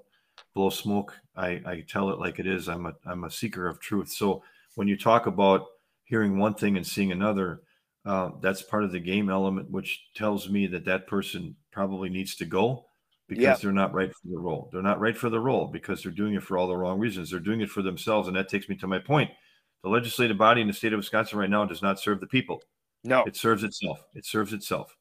[0.54, 1.18] blow smoke.
[1.36, 2.68] I, I tell it like it is.
[2.70, 4.10] I'm a I'm a seeker of truth.
[4.12, 4.44] So
[4.76, 5.66] when you talk about
[6.04, 7.62] hearing one thing and seeing another,
[8.06, 12.36] uh, that's part of the game element, which tells me that that person probably needs
[12.36, 12.86] to go
[13.28, 14.70] because they're not right for the role.
[14.72, 17.32] They're not right for the role because they're doing it for all the wrong reasons.
[17.32, 19.32] They're doing it for themselves, and that takes me to my point.
[19.84, 22.62] The legislative body in the state of Wisconsin right now does not serve the people.
[23.04, 24.04] No, it serves itself.
[24.14, 24.96] It serves itself,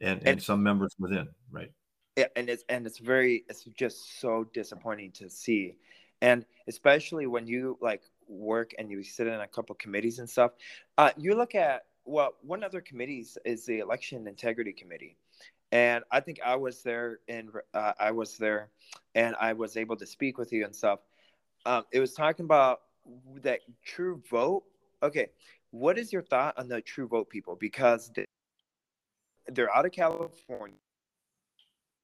[0.00, 1.28] and and, and some members within.
[1.50, 1.70] Right.
[2.16, 5.76] Yeah, and it's and it's very it's just so disappointing to see,
[6.20, 10.52] and especially when you like work and you sit in a couple committees and stuff.
[10.98, 15.16] Uh, you look at well, one other committees is the election integrity committee,
[15.70, 18.70] and I think I was there and uh, I was there,
[19.14, 21.00] and I was able to speak with you and stuff.
[21.64, 22.80] Um, it was talking about
[23.42, 24.64] that true vote.
[25.02, 25.28] Okay,
[25.70, 27.56] what is your thought on the true vote people?
[27.56, 28.10] Because
[29.48, 30.76] they're out of California.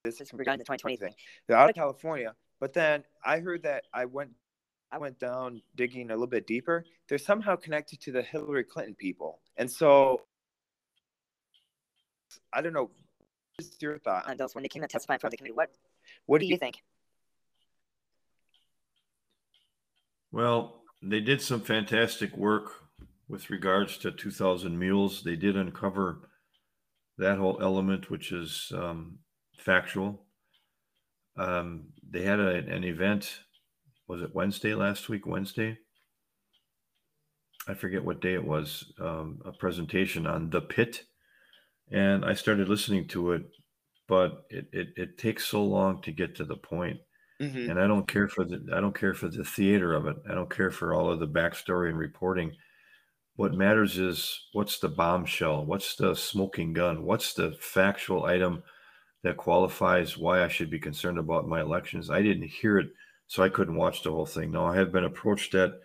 [0.04, 1.14] This is regarding the 2020 thing.
[1.46, 4.30] They're out of California, but then I heard that I went
[4.90, 6.84] I went down digging a little bit deeper.
[7.08, 10.22] They're somehow connected to the Hillary Clinton people, and so
[12.52, 12.90] I don't know.
[13.56, 15.54] What's your thought on those when they came to testify in front of the committee?
[15.54, 15.70] What
[16.26, 16.76] What do you think?
[20.30, 22.72] Well, they did some fantastic work
[23.28, 25.22] with regards to 2000 mules.
[25.22, 26.28] They did uncover
[27.18, 29.18] that whole element, which is um,
[29.58, 30.24] factual.
[31.36, 33.40] Um, they had a, an event,
[34.06, 35.26] was it Wednesday last week?
[35.26, 35.78] Wednesday?
[37.68, 41.04] I forget what day it was, um, a presentation on the pit.
[41.90, 43.42] And I started listening to it,
[44.08, 46.98] but it, it, it takes so long to get to the point.
[47.40, 47.70] Mm-hmm.
[47.70, 50.16] And I don't care for the I don't care for the theater of it.
[50.28, 52.52] I don't care for all of the backstory and reporting.
[53.36, 55.64] What matters is what's the bombshell?
[55.64, 57.04] What's the smoking gun?
[57.04, 58.64] What's the factual item
[59.22, 62.10] that qualifies why I should be concerned about my elections?
[62.10, 62.88] I didn't hear it,
[63.28, 64.50] so I couldn't watch the whole thing.
[64.50, 65.78] No, I have been approached that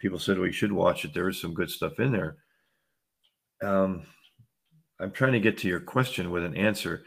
[0.00, 1.14] people said, well, should watch it.
[1.14, 2.36] There is some good stuff in there.
[3.62, 4.02] Um,
[4.98, 7.04] I'm trying to get to your question with an answer.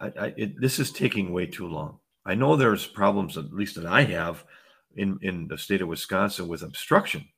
[0.00, 1.98] I, I, it, this is taking way too long.
[2.24, 4.44] I know there's problems, at least that I have,
[4.96, 7.28] in in the state of Wisconsin with obstruction.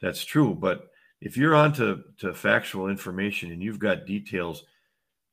[0.00, 0.86] That's true, but
[1.20, 4.64] if you're on to, to factual information and you've got details,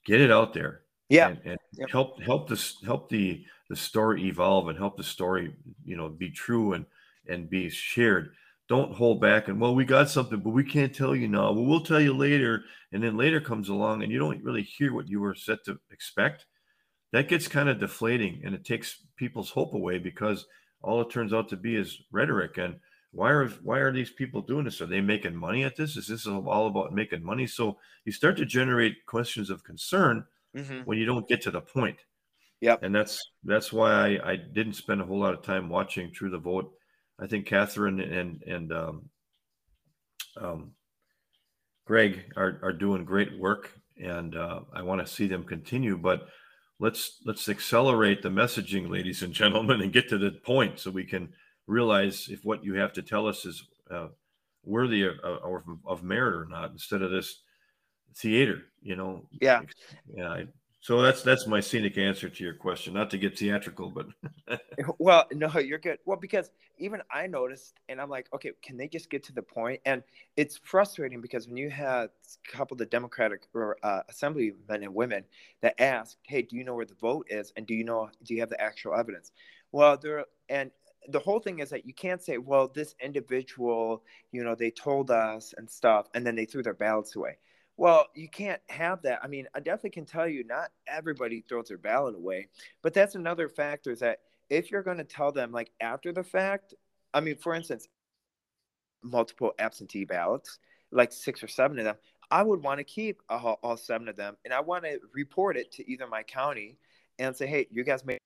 [0.06, 0.82] get it out there.
[1.10, 1.90] Yeah, and, and yep.
[1.90, 6.30] help help this help the the story evolve and help the story you know be
[6.30, 6.86] true and
[7.28, 8.34] and be shared.
[8.72, 9.50] Don't hold back.
[9.50, 11.52] And well, we got something, but we can't tell you now.
[11.52, 14.94] Well, we'll tell you later, and then later comes along and you don't really hear
[14.94, 16.46] what you were set to expect.
[17.12, 20.46] That gets kind of deflating and it takes people's hope away because
[20.82, 22.60] all it turns out to be is rhetoric.
[22.60, 22.80] And
[23.12, 24.80] why are why are these people doing this?
[24.80, 25.98] Are they making money at this?
[25.98, 27.48] Is this all about making money?
[27.48, 30.24] So you start to generate questions of concern
[30.56, 30.84] mm-hmm.
[30.86, 31.98] when you don't get to the point.
[32.62, 36.10] Yeah and that's that's why I, I didn't spend a whole lot of time watching
[36.10, 36.72] True the Vote
[37.22, 39.10] i think catherine and and um,
[40.38, 40.72] um,
[41.86, 43.72] greg are, are doing great work
[44.04, 46.28] and uh, i want to see them continue but
[46.82, 51.06] let's let's accelerate the messaging, ladies and gentlemen, and get to the point so we
[51.06, 51.30] can
[51.68, 54.08] realize if what you have to tell us is uh,
[54.66, 57.44] worthy of, of, of merit or not, instead of this
[58.18, 58.64] theater.
[58.82, 59.28] You know.
[59.40, 59.62] Yeah.
[60.14, 60.30] Yeah.
[60.30, 60.46] I,
[60.82, 62.96] so that's that's my scenic answer to your question.
[62.96, 64.08] Not to get theatrical, but
[64.98, 66.00] well, no, you're good.
[66.06, 69.44] Well, because even I noticed, and I'm like, okay, can they just get to the
[69.44, 69.80] point?
[69.86, 70.02] And
[70.38, 73.44] it's frustrating because when you had a couple of the Democratic
[73.84, 75.24] uh, assemblymen and women
[75.62, 77.54] that asked, "Hey, do you know where the vote is?
[77.56, 79.32] And do you know do you have the actual evidence?"
[79.72, 80.72] Well, there and
[81.10, 85.12] the whole thing is that you can't say, "Well, this individual, you know, they told
[85.12, 87.38] us and stuff," and then they threw their ballots away
[87.82, 89.22] well, you can't have that.
[89.24, 92.48] I mean, I definitely can tell you not everybody throws their ballot away,
[92.84, 94.20] but that's another factor is that
[94.52, 96.76] if you're going to tell them like after the fact,
[97.12, 97.88] I mean, for instance,
[99.02, 100.60] multiple absentee ballots,
[100.92, 101.96] like six or seven of them,
[102.30, 105.58] I would want to keep all, all seven of them and I want to report
[105.58, 106.78] it to either my county
[107.18, 108.20] and say, hey, you guys made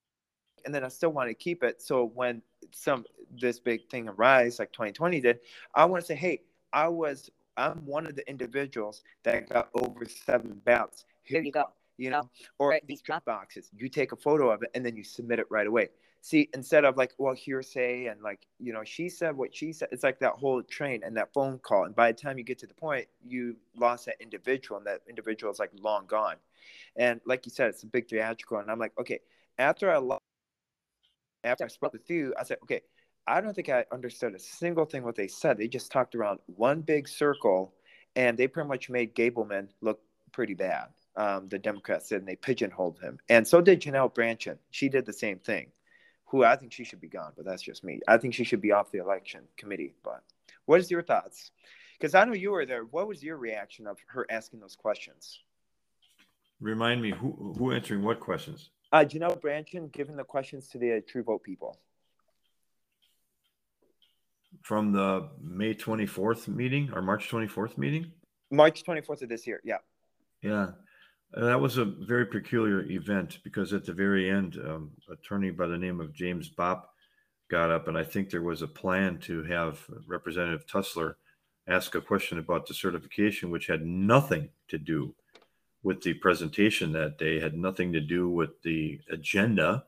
[0.66, 1.82] and then I still want to keep it.
[1.82, 2.42] So when
[2.74, 3.06] some
[3.40, 5.40] this big thing arises, like 2020 did,
[5.74, 6.42] I want to say, hey,
[6.74, 11.06] I was I'm one of the individuals that got over seven ballots.
[11.24, 11.66] Here you go.
[11.98, 12.30] you know,
[12.60, 12.88] or right.
[12.88, 13.70] these drop boxes.
[13.76, 15.90] You take a photo of it and then you submit it right away.
[16.22, 19.90] See, instead of like, well, hearsay and like, you know, she said what she said.
[19.92, 21.86] It's like that whole train and that phone call.
[21.86, 25.02] And by the time you get to the point, you lost that individual, and that
[25.08, 26.38] individual is like long gone.
[26.96, 28.58] And like you said, it's a big theatrical.
[28.58, 29.20] And I'm like, okay,
[29.60, 30.22] after I lost,
[31.44, 32.82] after I spoke with you, I said, okay,
[33.28, 35.58] I don't think I understood a single thing what they said.
[35.58, 37.74] They just talked around one big circle,
[38.16, 40.00] and they pretty much made Gableman look
[40.32, 43.20] pretty bad um, the Democrats did, and they pigeonholed him.
[43.30, 44.58] And so did Janel Brandtjen.
[44.72, 45.72] She did the same thing.
[46.28, 48.02] Who I think she should be gone, but that's just me.
[48.08, 49.94] I think she should be off the election committee.
[50.04, 50.24] But
[50.66, 51.52] what is your thoughts?
[51.98, 52.84] Because I know you were there.
[52.84, 55.40] What was your reaction of her asking those questions?
[56.60, 58.70] Remind me who who answering what questions?
[58.92, 61.78] Uh, Janel Brandtjen giving the questions to the True Vote people
[64.66, 68.12] from the May twenty fourth meeting or March twenty fourth meeting.
[68.50, 69.62] March twenty fourth of this year.
[69.64, 69.78] Yeah.
[70.42, 70.70] Yeah.
[71.38, 75.68] Uh, that was a very peculiar event because at the very end, um, attorney by
[75.68, 76.86] the name of James Bopp
[77.48, 81.14] got up, and I think there was a plan to have Representative Tusler
[81.68, 85.14] ask a question about the certification, which had nothing to do
[85.84, 89.84] with the presentation that day, had nothing to do with the agenda.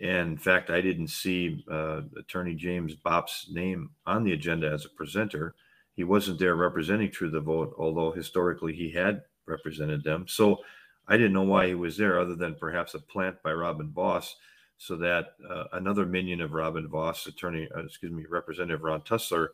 [0.00, 4.84] And in fact, I didn't see uh, Attorney James Bopp's name on the agenda as
[4.84, 5.54] a presenter.
[5.94, 10.26] He wasn't there representing True the Vote, although historically he had represented them.
[10.26, 10.58] So
[11.06, 14.36] I didn't know why he was there, other than perhaps a plant by Robin Vos,
[14.78, 19.48] so that uh, another minion of Robin Vos, attorney, uh, excuse me, Representative Ron Tusler,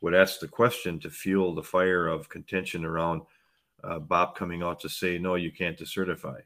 [0.00, 3.22] would ask the question to fuel the fire of contention around
[3.84, 6.40] uh, Bopp coming out to say, no, you can't decertify.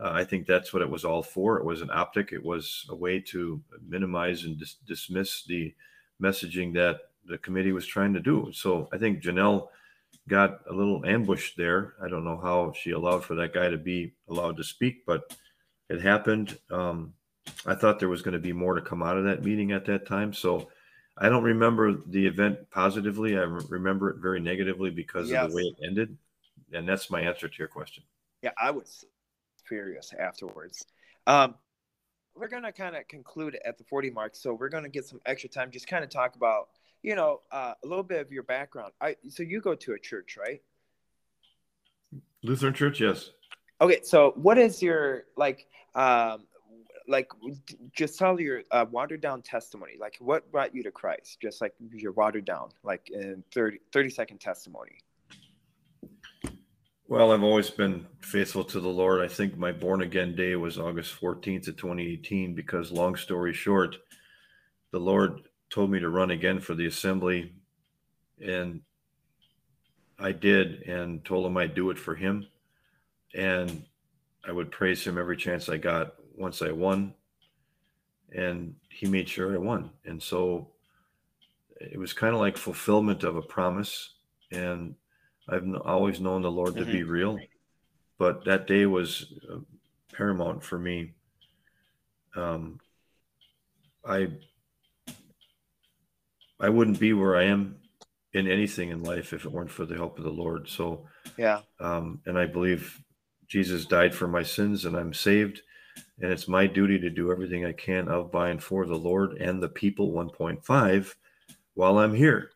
[0.00, 1.58] Uh, I think that's what it was all for.
[1.58, 2.32] It was an optic.
[2.32, 5.74] It was a way to minimize and dis- dismiss the
[6.22, 8.50] messaging that the committee was trying to do.
[8.52, 9.68] So I think Janel
[10.28, 11.94] got a little ambushed there.
[12.02, 15.36] I don't know how she allowed for that guy to be allowed to speak, but
[15.90, 16.58] it happened.
[16.70, 17.12] Um,
[17.66, 19.84] I thought there was going to be more to come out of that meeting at
[19.86, 20.32] that time.
[20.32, 20.70] So
[21.18, 23.36] I don't remember the event positively.
[23.36, 25.44] I remember it very negatively because yes.
[25.44, 26.16] of the way it ended.
[26.72, 28.04] And that's my answer to your question.
[28.42, 29.04] Yeah, I was
[29.70, 30.84] furious afterwards.
[31.26, 31.54] Um,
[32.34, 34.36] we're going to kind of conclude at the 40 mark.
[34.36, 36.68] So we're going to get some extra time, just kind of talk about
[37.02, 38.92] you know, uh, a little bit of your background.
[39.00, 40.62] I so you go to a church, right?
[42.42, 43.30] Lutheran church, yes.
[43.80, 46.44] Okay, so what is your like um
[47.08, 47.30] like
[47.92, 51.72] just tell your uh, watered down testimony like what brought you to christ just like
[51.92, 54.98] your watered down like in 30 30 second testimony
[57.10, 59.20] well i've always been faithful to the lord.
[59.20, 63.96] I think my born again day was august 14th of 2018 because long story short
[64.92, 67.52] the lord told me to run again for the assembly,
[68.44, 68.82] and
[70.18, 72.46] I did, and told him I'd do it for him,
[73.34, 73.84] and
[74.46, 77.14] I would praise him every chance I got once I won,
[78.34, 80.68] and he made sure I won, and so
[81.80, 84.14] it was kind of like fulfillment of a promise,
[84.50, 84.94] and
[85.48, 86.84] I've always known the Lord mm-hmm.
[86.84, 87.10] to be mm-hmm.
[87.10, 87.38] real,
[88.18, 89.58] but that day was uh,
[90.12, 91.12] paramount for me.
[92.36, 92.78] Um,
[94.06, 94.28] I
[96.60, 97.76] I wouldn't be where I am
[98.32, 100.68] in anything in life if it weren't for the help of the Lord.
[100.68, 101.60] So, yeah.
[101.80, 103.00] Um, and I believe
[103.48, 105.62] Jesus died for my sins and I'm saved.
[106.20, 109.38] And it's my duty to do everything I can of, by, and for the Lord
[109.38, 111.14] and the people 1.5
[111.74, 112.50] while I'm here.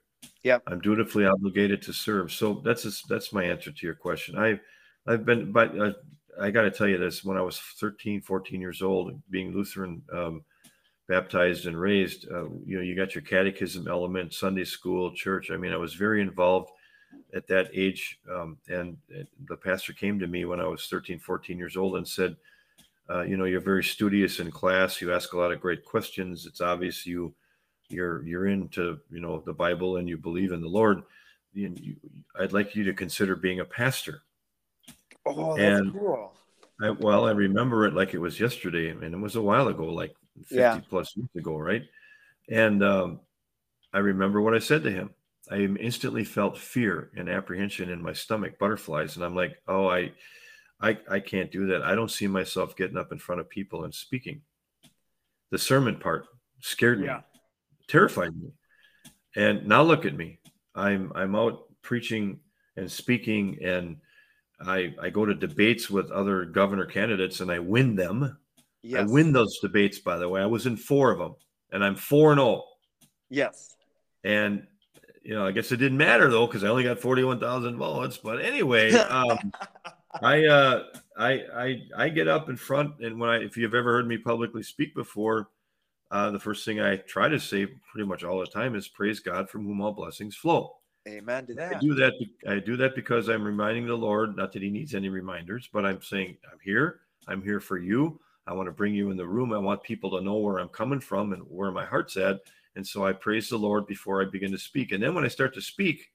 [0.45, 0.59] Yeah.
[0.67, 2.31] I'm dutifully obligated to serve.
[2.31, 4.39] So that's just, that's my answer to your question.
[4.39, 4.61] I,
[5.07, 5.93] I've been, but uh,
[6.41, 10.03] I got to tell you this when I was 13, 14 years old, being Lutheran,
[10.13, 10.45] um,
[11.09, 15.51] baptized and raised, uh, you know, you got your catechism element, Sunday school, church.
[15.51, 16.71] I mean, I was very involved
[17.35, 18.19] at that age.
[18.31, 18.97] Um, and
[19.49, 22.37] the pastor came to me when I was 13, 14 years old and said,
[23.11, 25.01] uh, you know, you're very studious in class.
[25.01, 26.47] You ask a lot of great questions.
[26.47, 27.35] It's obvious you,
[27.95, 31.03] you're, you're into, you know, the Bible and you believe in the Lord.
[31.53, 31.97] You, you,
[32.39, 34.23] I'd like you to consider being a pastor.
[35.27, 36.35] Oh, that's and cool.
[36.83, 38.91] I, well, I remember it like it was yesterday.
[38.91, 40.15] I mean, it was a while ago, like
[40.47, 40.81] 50 yeah.
[40.89, 41.85] plus years ago, right?
[42.49, 43.21] And um,
[43.93, 45.11] I remember what I said to him.
[45.51, 50.13] I instantly felt fear and apprehension in my stomach, butterflies, and I'm like, "Oh, I,
[50.81, 51.83] I, I can't do that.
[51.83, 54.41] I don't see myself getting up in front of people and speaking."
[55.51, 56.27] The sermon part
[56.61, 57.21] scared me, yeah.
[57.89, 58.51] Terrified me,
[59.37, 60.41] and now look at me.
[60.75, 62.41] I'm I'm out preaching
[62.77, 63.97] and speaking, and
[64.61, 68.37] I I go to debates with other governor candidates, and I win them
[68.85, 69.01] Yes.
[69.01, 70.43] I win those debates, by the way.
[70.43, 71.35] I was in four of them,
[71.73, 72.49] and I'm four and zero.
[72.49, 72.65] Oh.
[73.31, 73.75] Yes.
[74.23, 74.67] And
[75.23, 78.19] you know, I guess it didn't matter though because I only got forty-one thousand votes.
[78.19, 79.53] But anyway, um,
[80.21, 80.83] I, uh,
[81.17, 84.19] I, I, I get up in front, and when I, if you've ever heard me
[84.19, 85.49] publicly speak before,
[86.15, 89.19] uh, the first thing I try to say pretty much all the time is praise
[89.19, 90.77] God from whom all blessings flow.
[91.09, 91.77] Amen to that.
[91.77, 92.13] I do that.
[92.49, 95.85] I do that because I'm reminding the Lord, not that He needs any reminders, but
[95.85, 97.01] I'm saying, I'm here.
[97.27, 98.21] I'm here for you.
[98.47, 99.53] I want to bring you in the room.
[99.53, 102.41] I want people to know where I'm coming from and where my heart's at.
[102.77, 104.93] And so I praise the Lord before I begin to speak.
[104.93, 106.13] And then when I start to speak,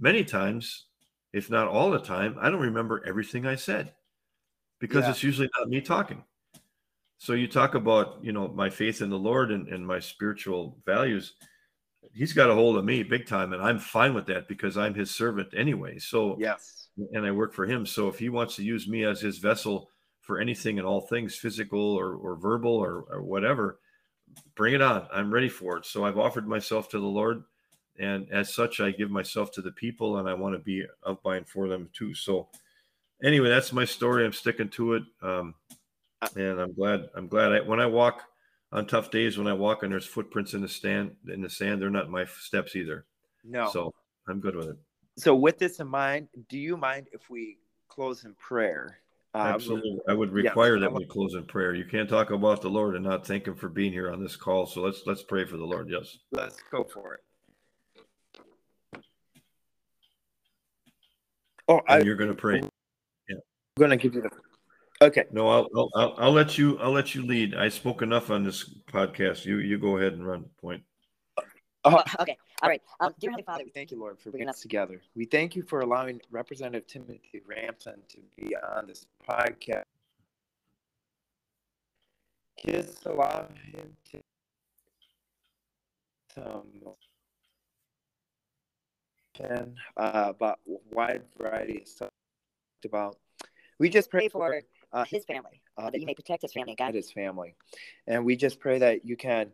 [0.00, 0.86] many times,
[1.32, 3.94] if not all the time, I don't remember everything I said
[4.80, 5.10] because yeah.
[5.10, 6.24] it's usually not me talking.
[7.18, 10.78] So you talk about, you know, my faith in the Lord and, and my spiritual
[10.86, 11.34] values.
[12.14, 14.94] He's got a hold of me big time, and I'm fine with that because I'm
[14.94, 15.98] his servant anyway.
[15.98, 17.84] So yes, and I work for him.
[17.84, 19.90] So if he wants to use me as his vessel
[20.20, 23.80] for anything and all things, physical or, or verbal or, or whatever,
[24.54, 25.06] bring it on.
[25.12, 25.86] I'm ready for it.
[25.86, 27.42] So I've offered myself to the Lord,
[27.98, 31.22] and as such, I give myself to the people, and I want to be of
[31.22, 32.14] by and for them too.
[32.14, 32.48] So
[33.24, 34.24] anyway, that's my story.
[34.24, 35.02] I'm sticking to it.
[35.20, 35.54] Um,
[36.36, 37.08] and I'm glad.
[37.14, 37.52] I'm glad.
[37.52, 38.22] I, when I walk
[38.72, 41.80] on tough days, when I walk and there's footprints in the stand in the sand,
[41.80, 43.06] they're not my steps either.
[43.44, 43.70] No.
[43.70, 43.94] So
[44.28, 44.76] I'm good with it.
[45.16, 47.58] So with this in mind, do you mind if we
[47.88, 48.98] close in prayer?
[49.34, 49.98] Uh, Absolutely.
[50.08, 51.74] I would require yeah, that we close in prayer.
[51.74, 54.36] You can't talk about the Lord and not thank Him for being here on this
[54.36, 54.66] call.
[54.66, 55.88] So let's let's pray for the Lord.
[55.90, 56.18] Yes.
[56.32, 57.20] Let's go for it.
[61.68, 62.62] Oh, I, you're going to pray.
[63.28, 63.36] Yeah.
[63.36, 64.30] I'm going to give you the
[65.00, 65.24] Okay.
[65.30, 67.54] No, I'll, I'll, I'll I'll let you I'll let you lead.
[67.54, 69.44] I spoke enough on this podcast.
[69.44, 70.82] You you go ahead and run the point.
[71.84, 72.36] Uh, okay.
[72.62, 72.82] All right.
[72.98, 75.00] Um, dear Heavenly Father, we thank you, Lord, for bringing us together.
[75.14, 79.84] We thank you for allowing Representative Timothy Ramthun to be on this podcast.
[82.66, 84.20] Just allow him to
[86.34, 86.64] some
[89.40, 92.10] and uh, about a wide variety of stuff
[92.84, 93.16] about.
[93.78, 94.60] We just pray for
[94.92, 96.94] uh, his family, uh, that you may protect his family, God.
[96.94, 97.54] His family.
[98.06, 99.50] And we just pray that you can.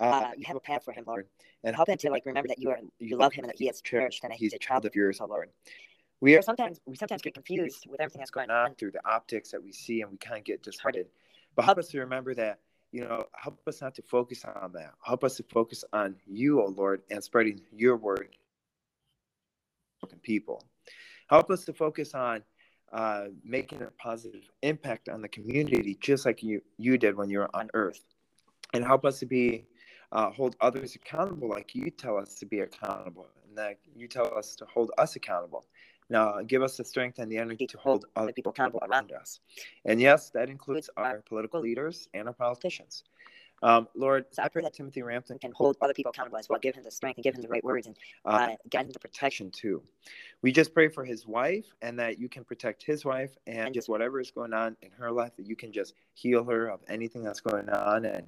[0.00, 1.26] Uh, uh, you have a path for him, Lord,
[1.64, 3.68] and help him to like remember that you are you love him and that he
[3.68, 5.48] is cherished and that he's a child of yours, oh Lord.
[6.20, 9.50] We are sometimes we sometimes get confused with everything that's going on through the optics
[9.50, 11.06] that we see, and we kind of get disheartened.
[11.56, 12.60] But help us to remember that
[12.92, 14.94] you know, help us not to focus on that.
[15.02, 18.28] Help us to focus on you, oh Lord, and spreading your word
[20.08, 20.64] to people.
[21.28, 22.42] Help us to focus on
[22.92, 27.40] uh, making a positive impact on the community, just like you you did when you
[27.40, 28.04] were on Earth,
[28.72, 29.66] and help us to be
[30.12, 34.36] uh, hold others accountable, like you tell us to be accountable, and that you tell
[34.36, 35.66] us to hold us accountable.
[36.10, 39.40] Now, give us the strength and the energy to hold other people accountable around us.
[39.84, 43.04] And yes, that includes our political leaders and our politicians.
[43.62, 46.58] Um, Lord, so I pray that Timothy Ramthun can hold other people accountable as well,
[46.58, 48.92] give him the strength and give him the right words and uh, uh, guide him
[48.92, 49.82] to protection too.
[50.42, 53.74] We just pray for his wife and that you can protect his wife and, and
[53.74, 56.80] just whatever is going on in her life, that you can just heal her of
[56.88, 58.26] anything that's going on and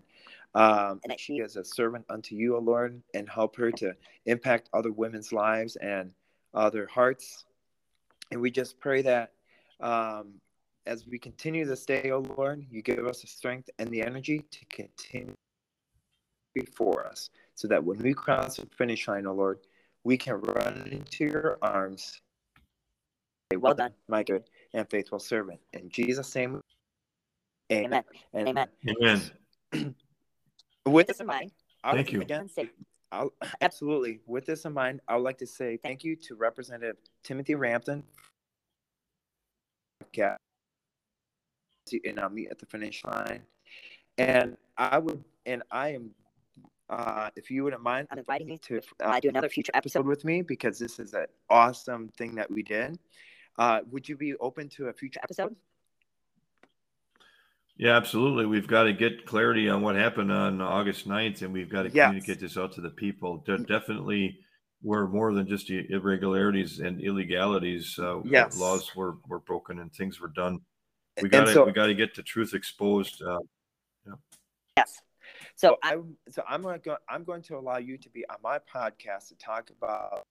[0.53, 3.95] um, and that she is a servant unto you, O Lord, and help her to
[4.27, 6.13] impact other women's lives and
[6.53, 7.45] other hearts.
[8.33, 9.33] And we just pray that
[9.79, 10.41] um,
[10.91, 14.03] as we continue this day, O oh Lord, you give us the strength and the
[14.03, 15.35] energy to continue
[16.53, 19.61] before us, so that when we cross the finish line, O oh Lord,
[20.03, 22.21] we can run into your arms.
[23.57, 25.61] Well done, my good and faithful servant.
[25.73, 26.61] In Jesus' name,
[27.71, 28.03] amen.
[28.35, 28.67] Amen.
[28.85, 29.21] Amen.
[29.73, 29.95] amen.
[30.87, 31.53] With this in mind,
[31.85, 32.51] I'll thank you again.
[33.13, 34.21] I'll, absolutely.
[34.27, 37.55] With this in mind, I would like to say thank you to Representative Timothy
[41.93, 43.43] Ramthun and I'll meet at the finish line.
[44.19, 46.11] And I would, and I am,
[46.89, 50.25] uh, if you wouldn't mind, I'm inviting you to uh, do another future episode with
[50.25, 52.99] me because this is an awesome thing that we did.
[53.59, 55.55] Uh, would you be open to a future episode?
[57.77, 58.45] Yeah, absolutely.
[58.45, 61.91] We've got to get clarity on what happened on August 9th, and we've got to
[61.91, 62.09] yes.
[62.09, 63.43] communicate this out to the people.
[63.47, 64.39] There definitely
[64.83, 67.99] were more than just irregularities and illegalities.
[67.99, 68.59] Uh, yes.
[68.59, 70.61] Laws were, were broken and things were done
[71.23, 73.23] we got to so, we got to get the truth exposed.
[73.23, 73.39] Uh,
[74.07, 74.13] yeah.
[74.77, 75.01] Yes.
[75.57, 78.25] So, I, am so I'm going to go, I'm going to allow you to be
[78.29, 80.27] on my podcast to talk about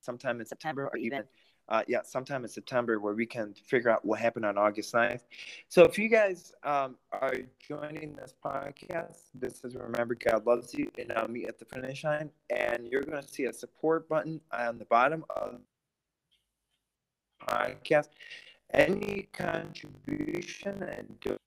[0.00, 1.24] sometime in September or even
[1.68, 5.22] uh, yeah, sometime in September where we can figure out what happened on August 9th.
[5.68, 10.90] So if you guys um, are joining this podcast, this is Remember God Loves You,
[10.98, 12.30] and I'll meet at the finish line.
[12.50, 15.60] And you're going to see a support button on the bottom of
[17.40, 18.08] the podcast
[18.74, 21.38] any contribution and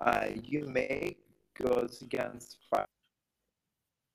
[0.00, 1.18] uh, you make
[1.60, 2.58] goes against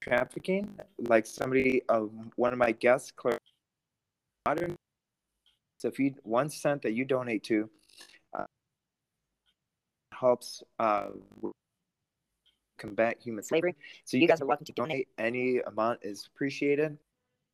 [0.02, 0.70] trafficking.
[1.00, 2.02] Like somebody, uh,
[2.36, 3.40] one of my guests, Claire,
[4.46, 4.76] modern
[5.80, 7.70] So if you one cent that you donate to
[8.38, 8.46] uh,
[10.14, 11.08] helps uh,
[12.78, 13.76] combat human slavery.
[14.06, 15.08] So you guys are welcome to donate.
[15.18, 16.98] Any amount is appreciated.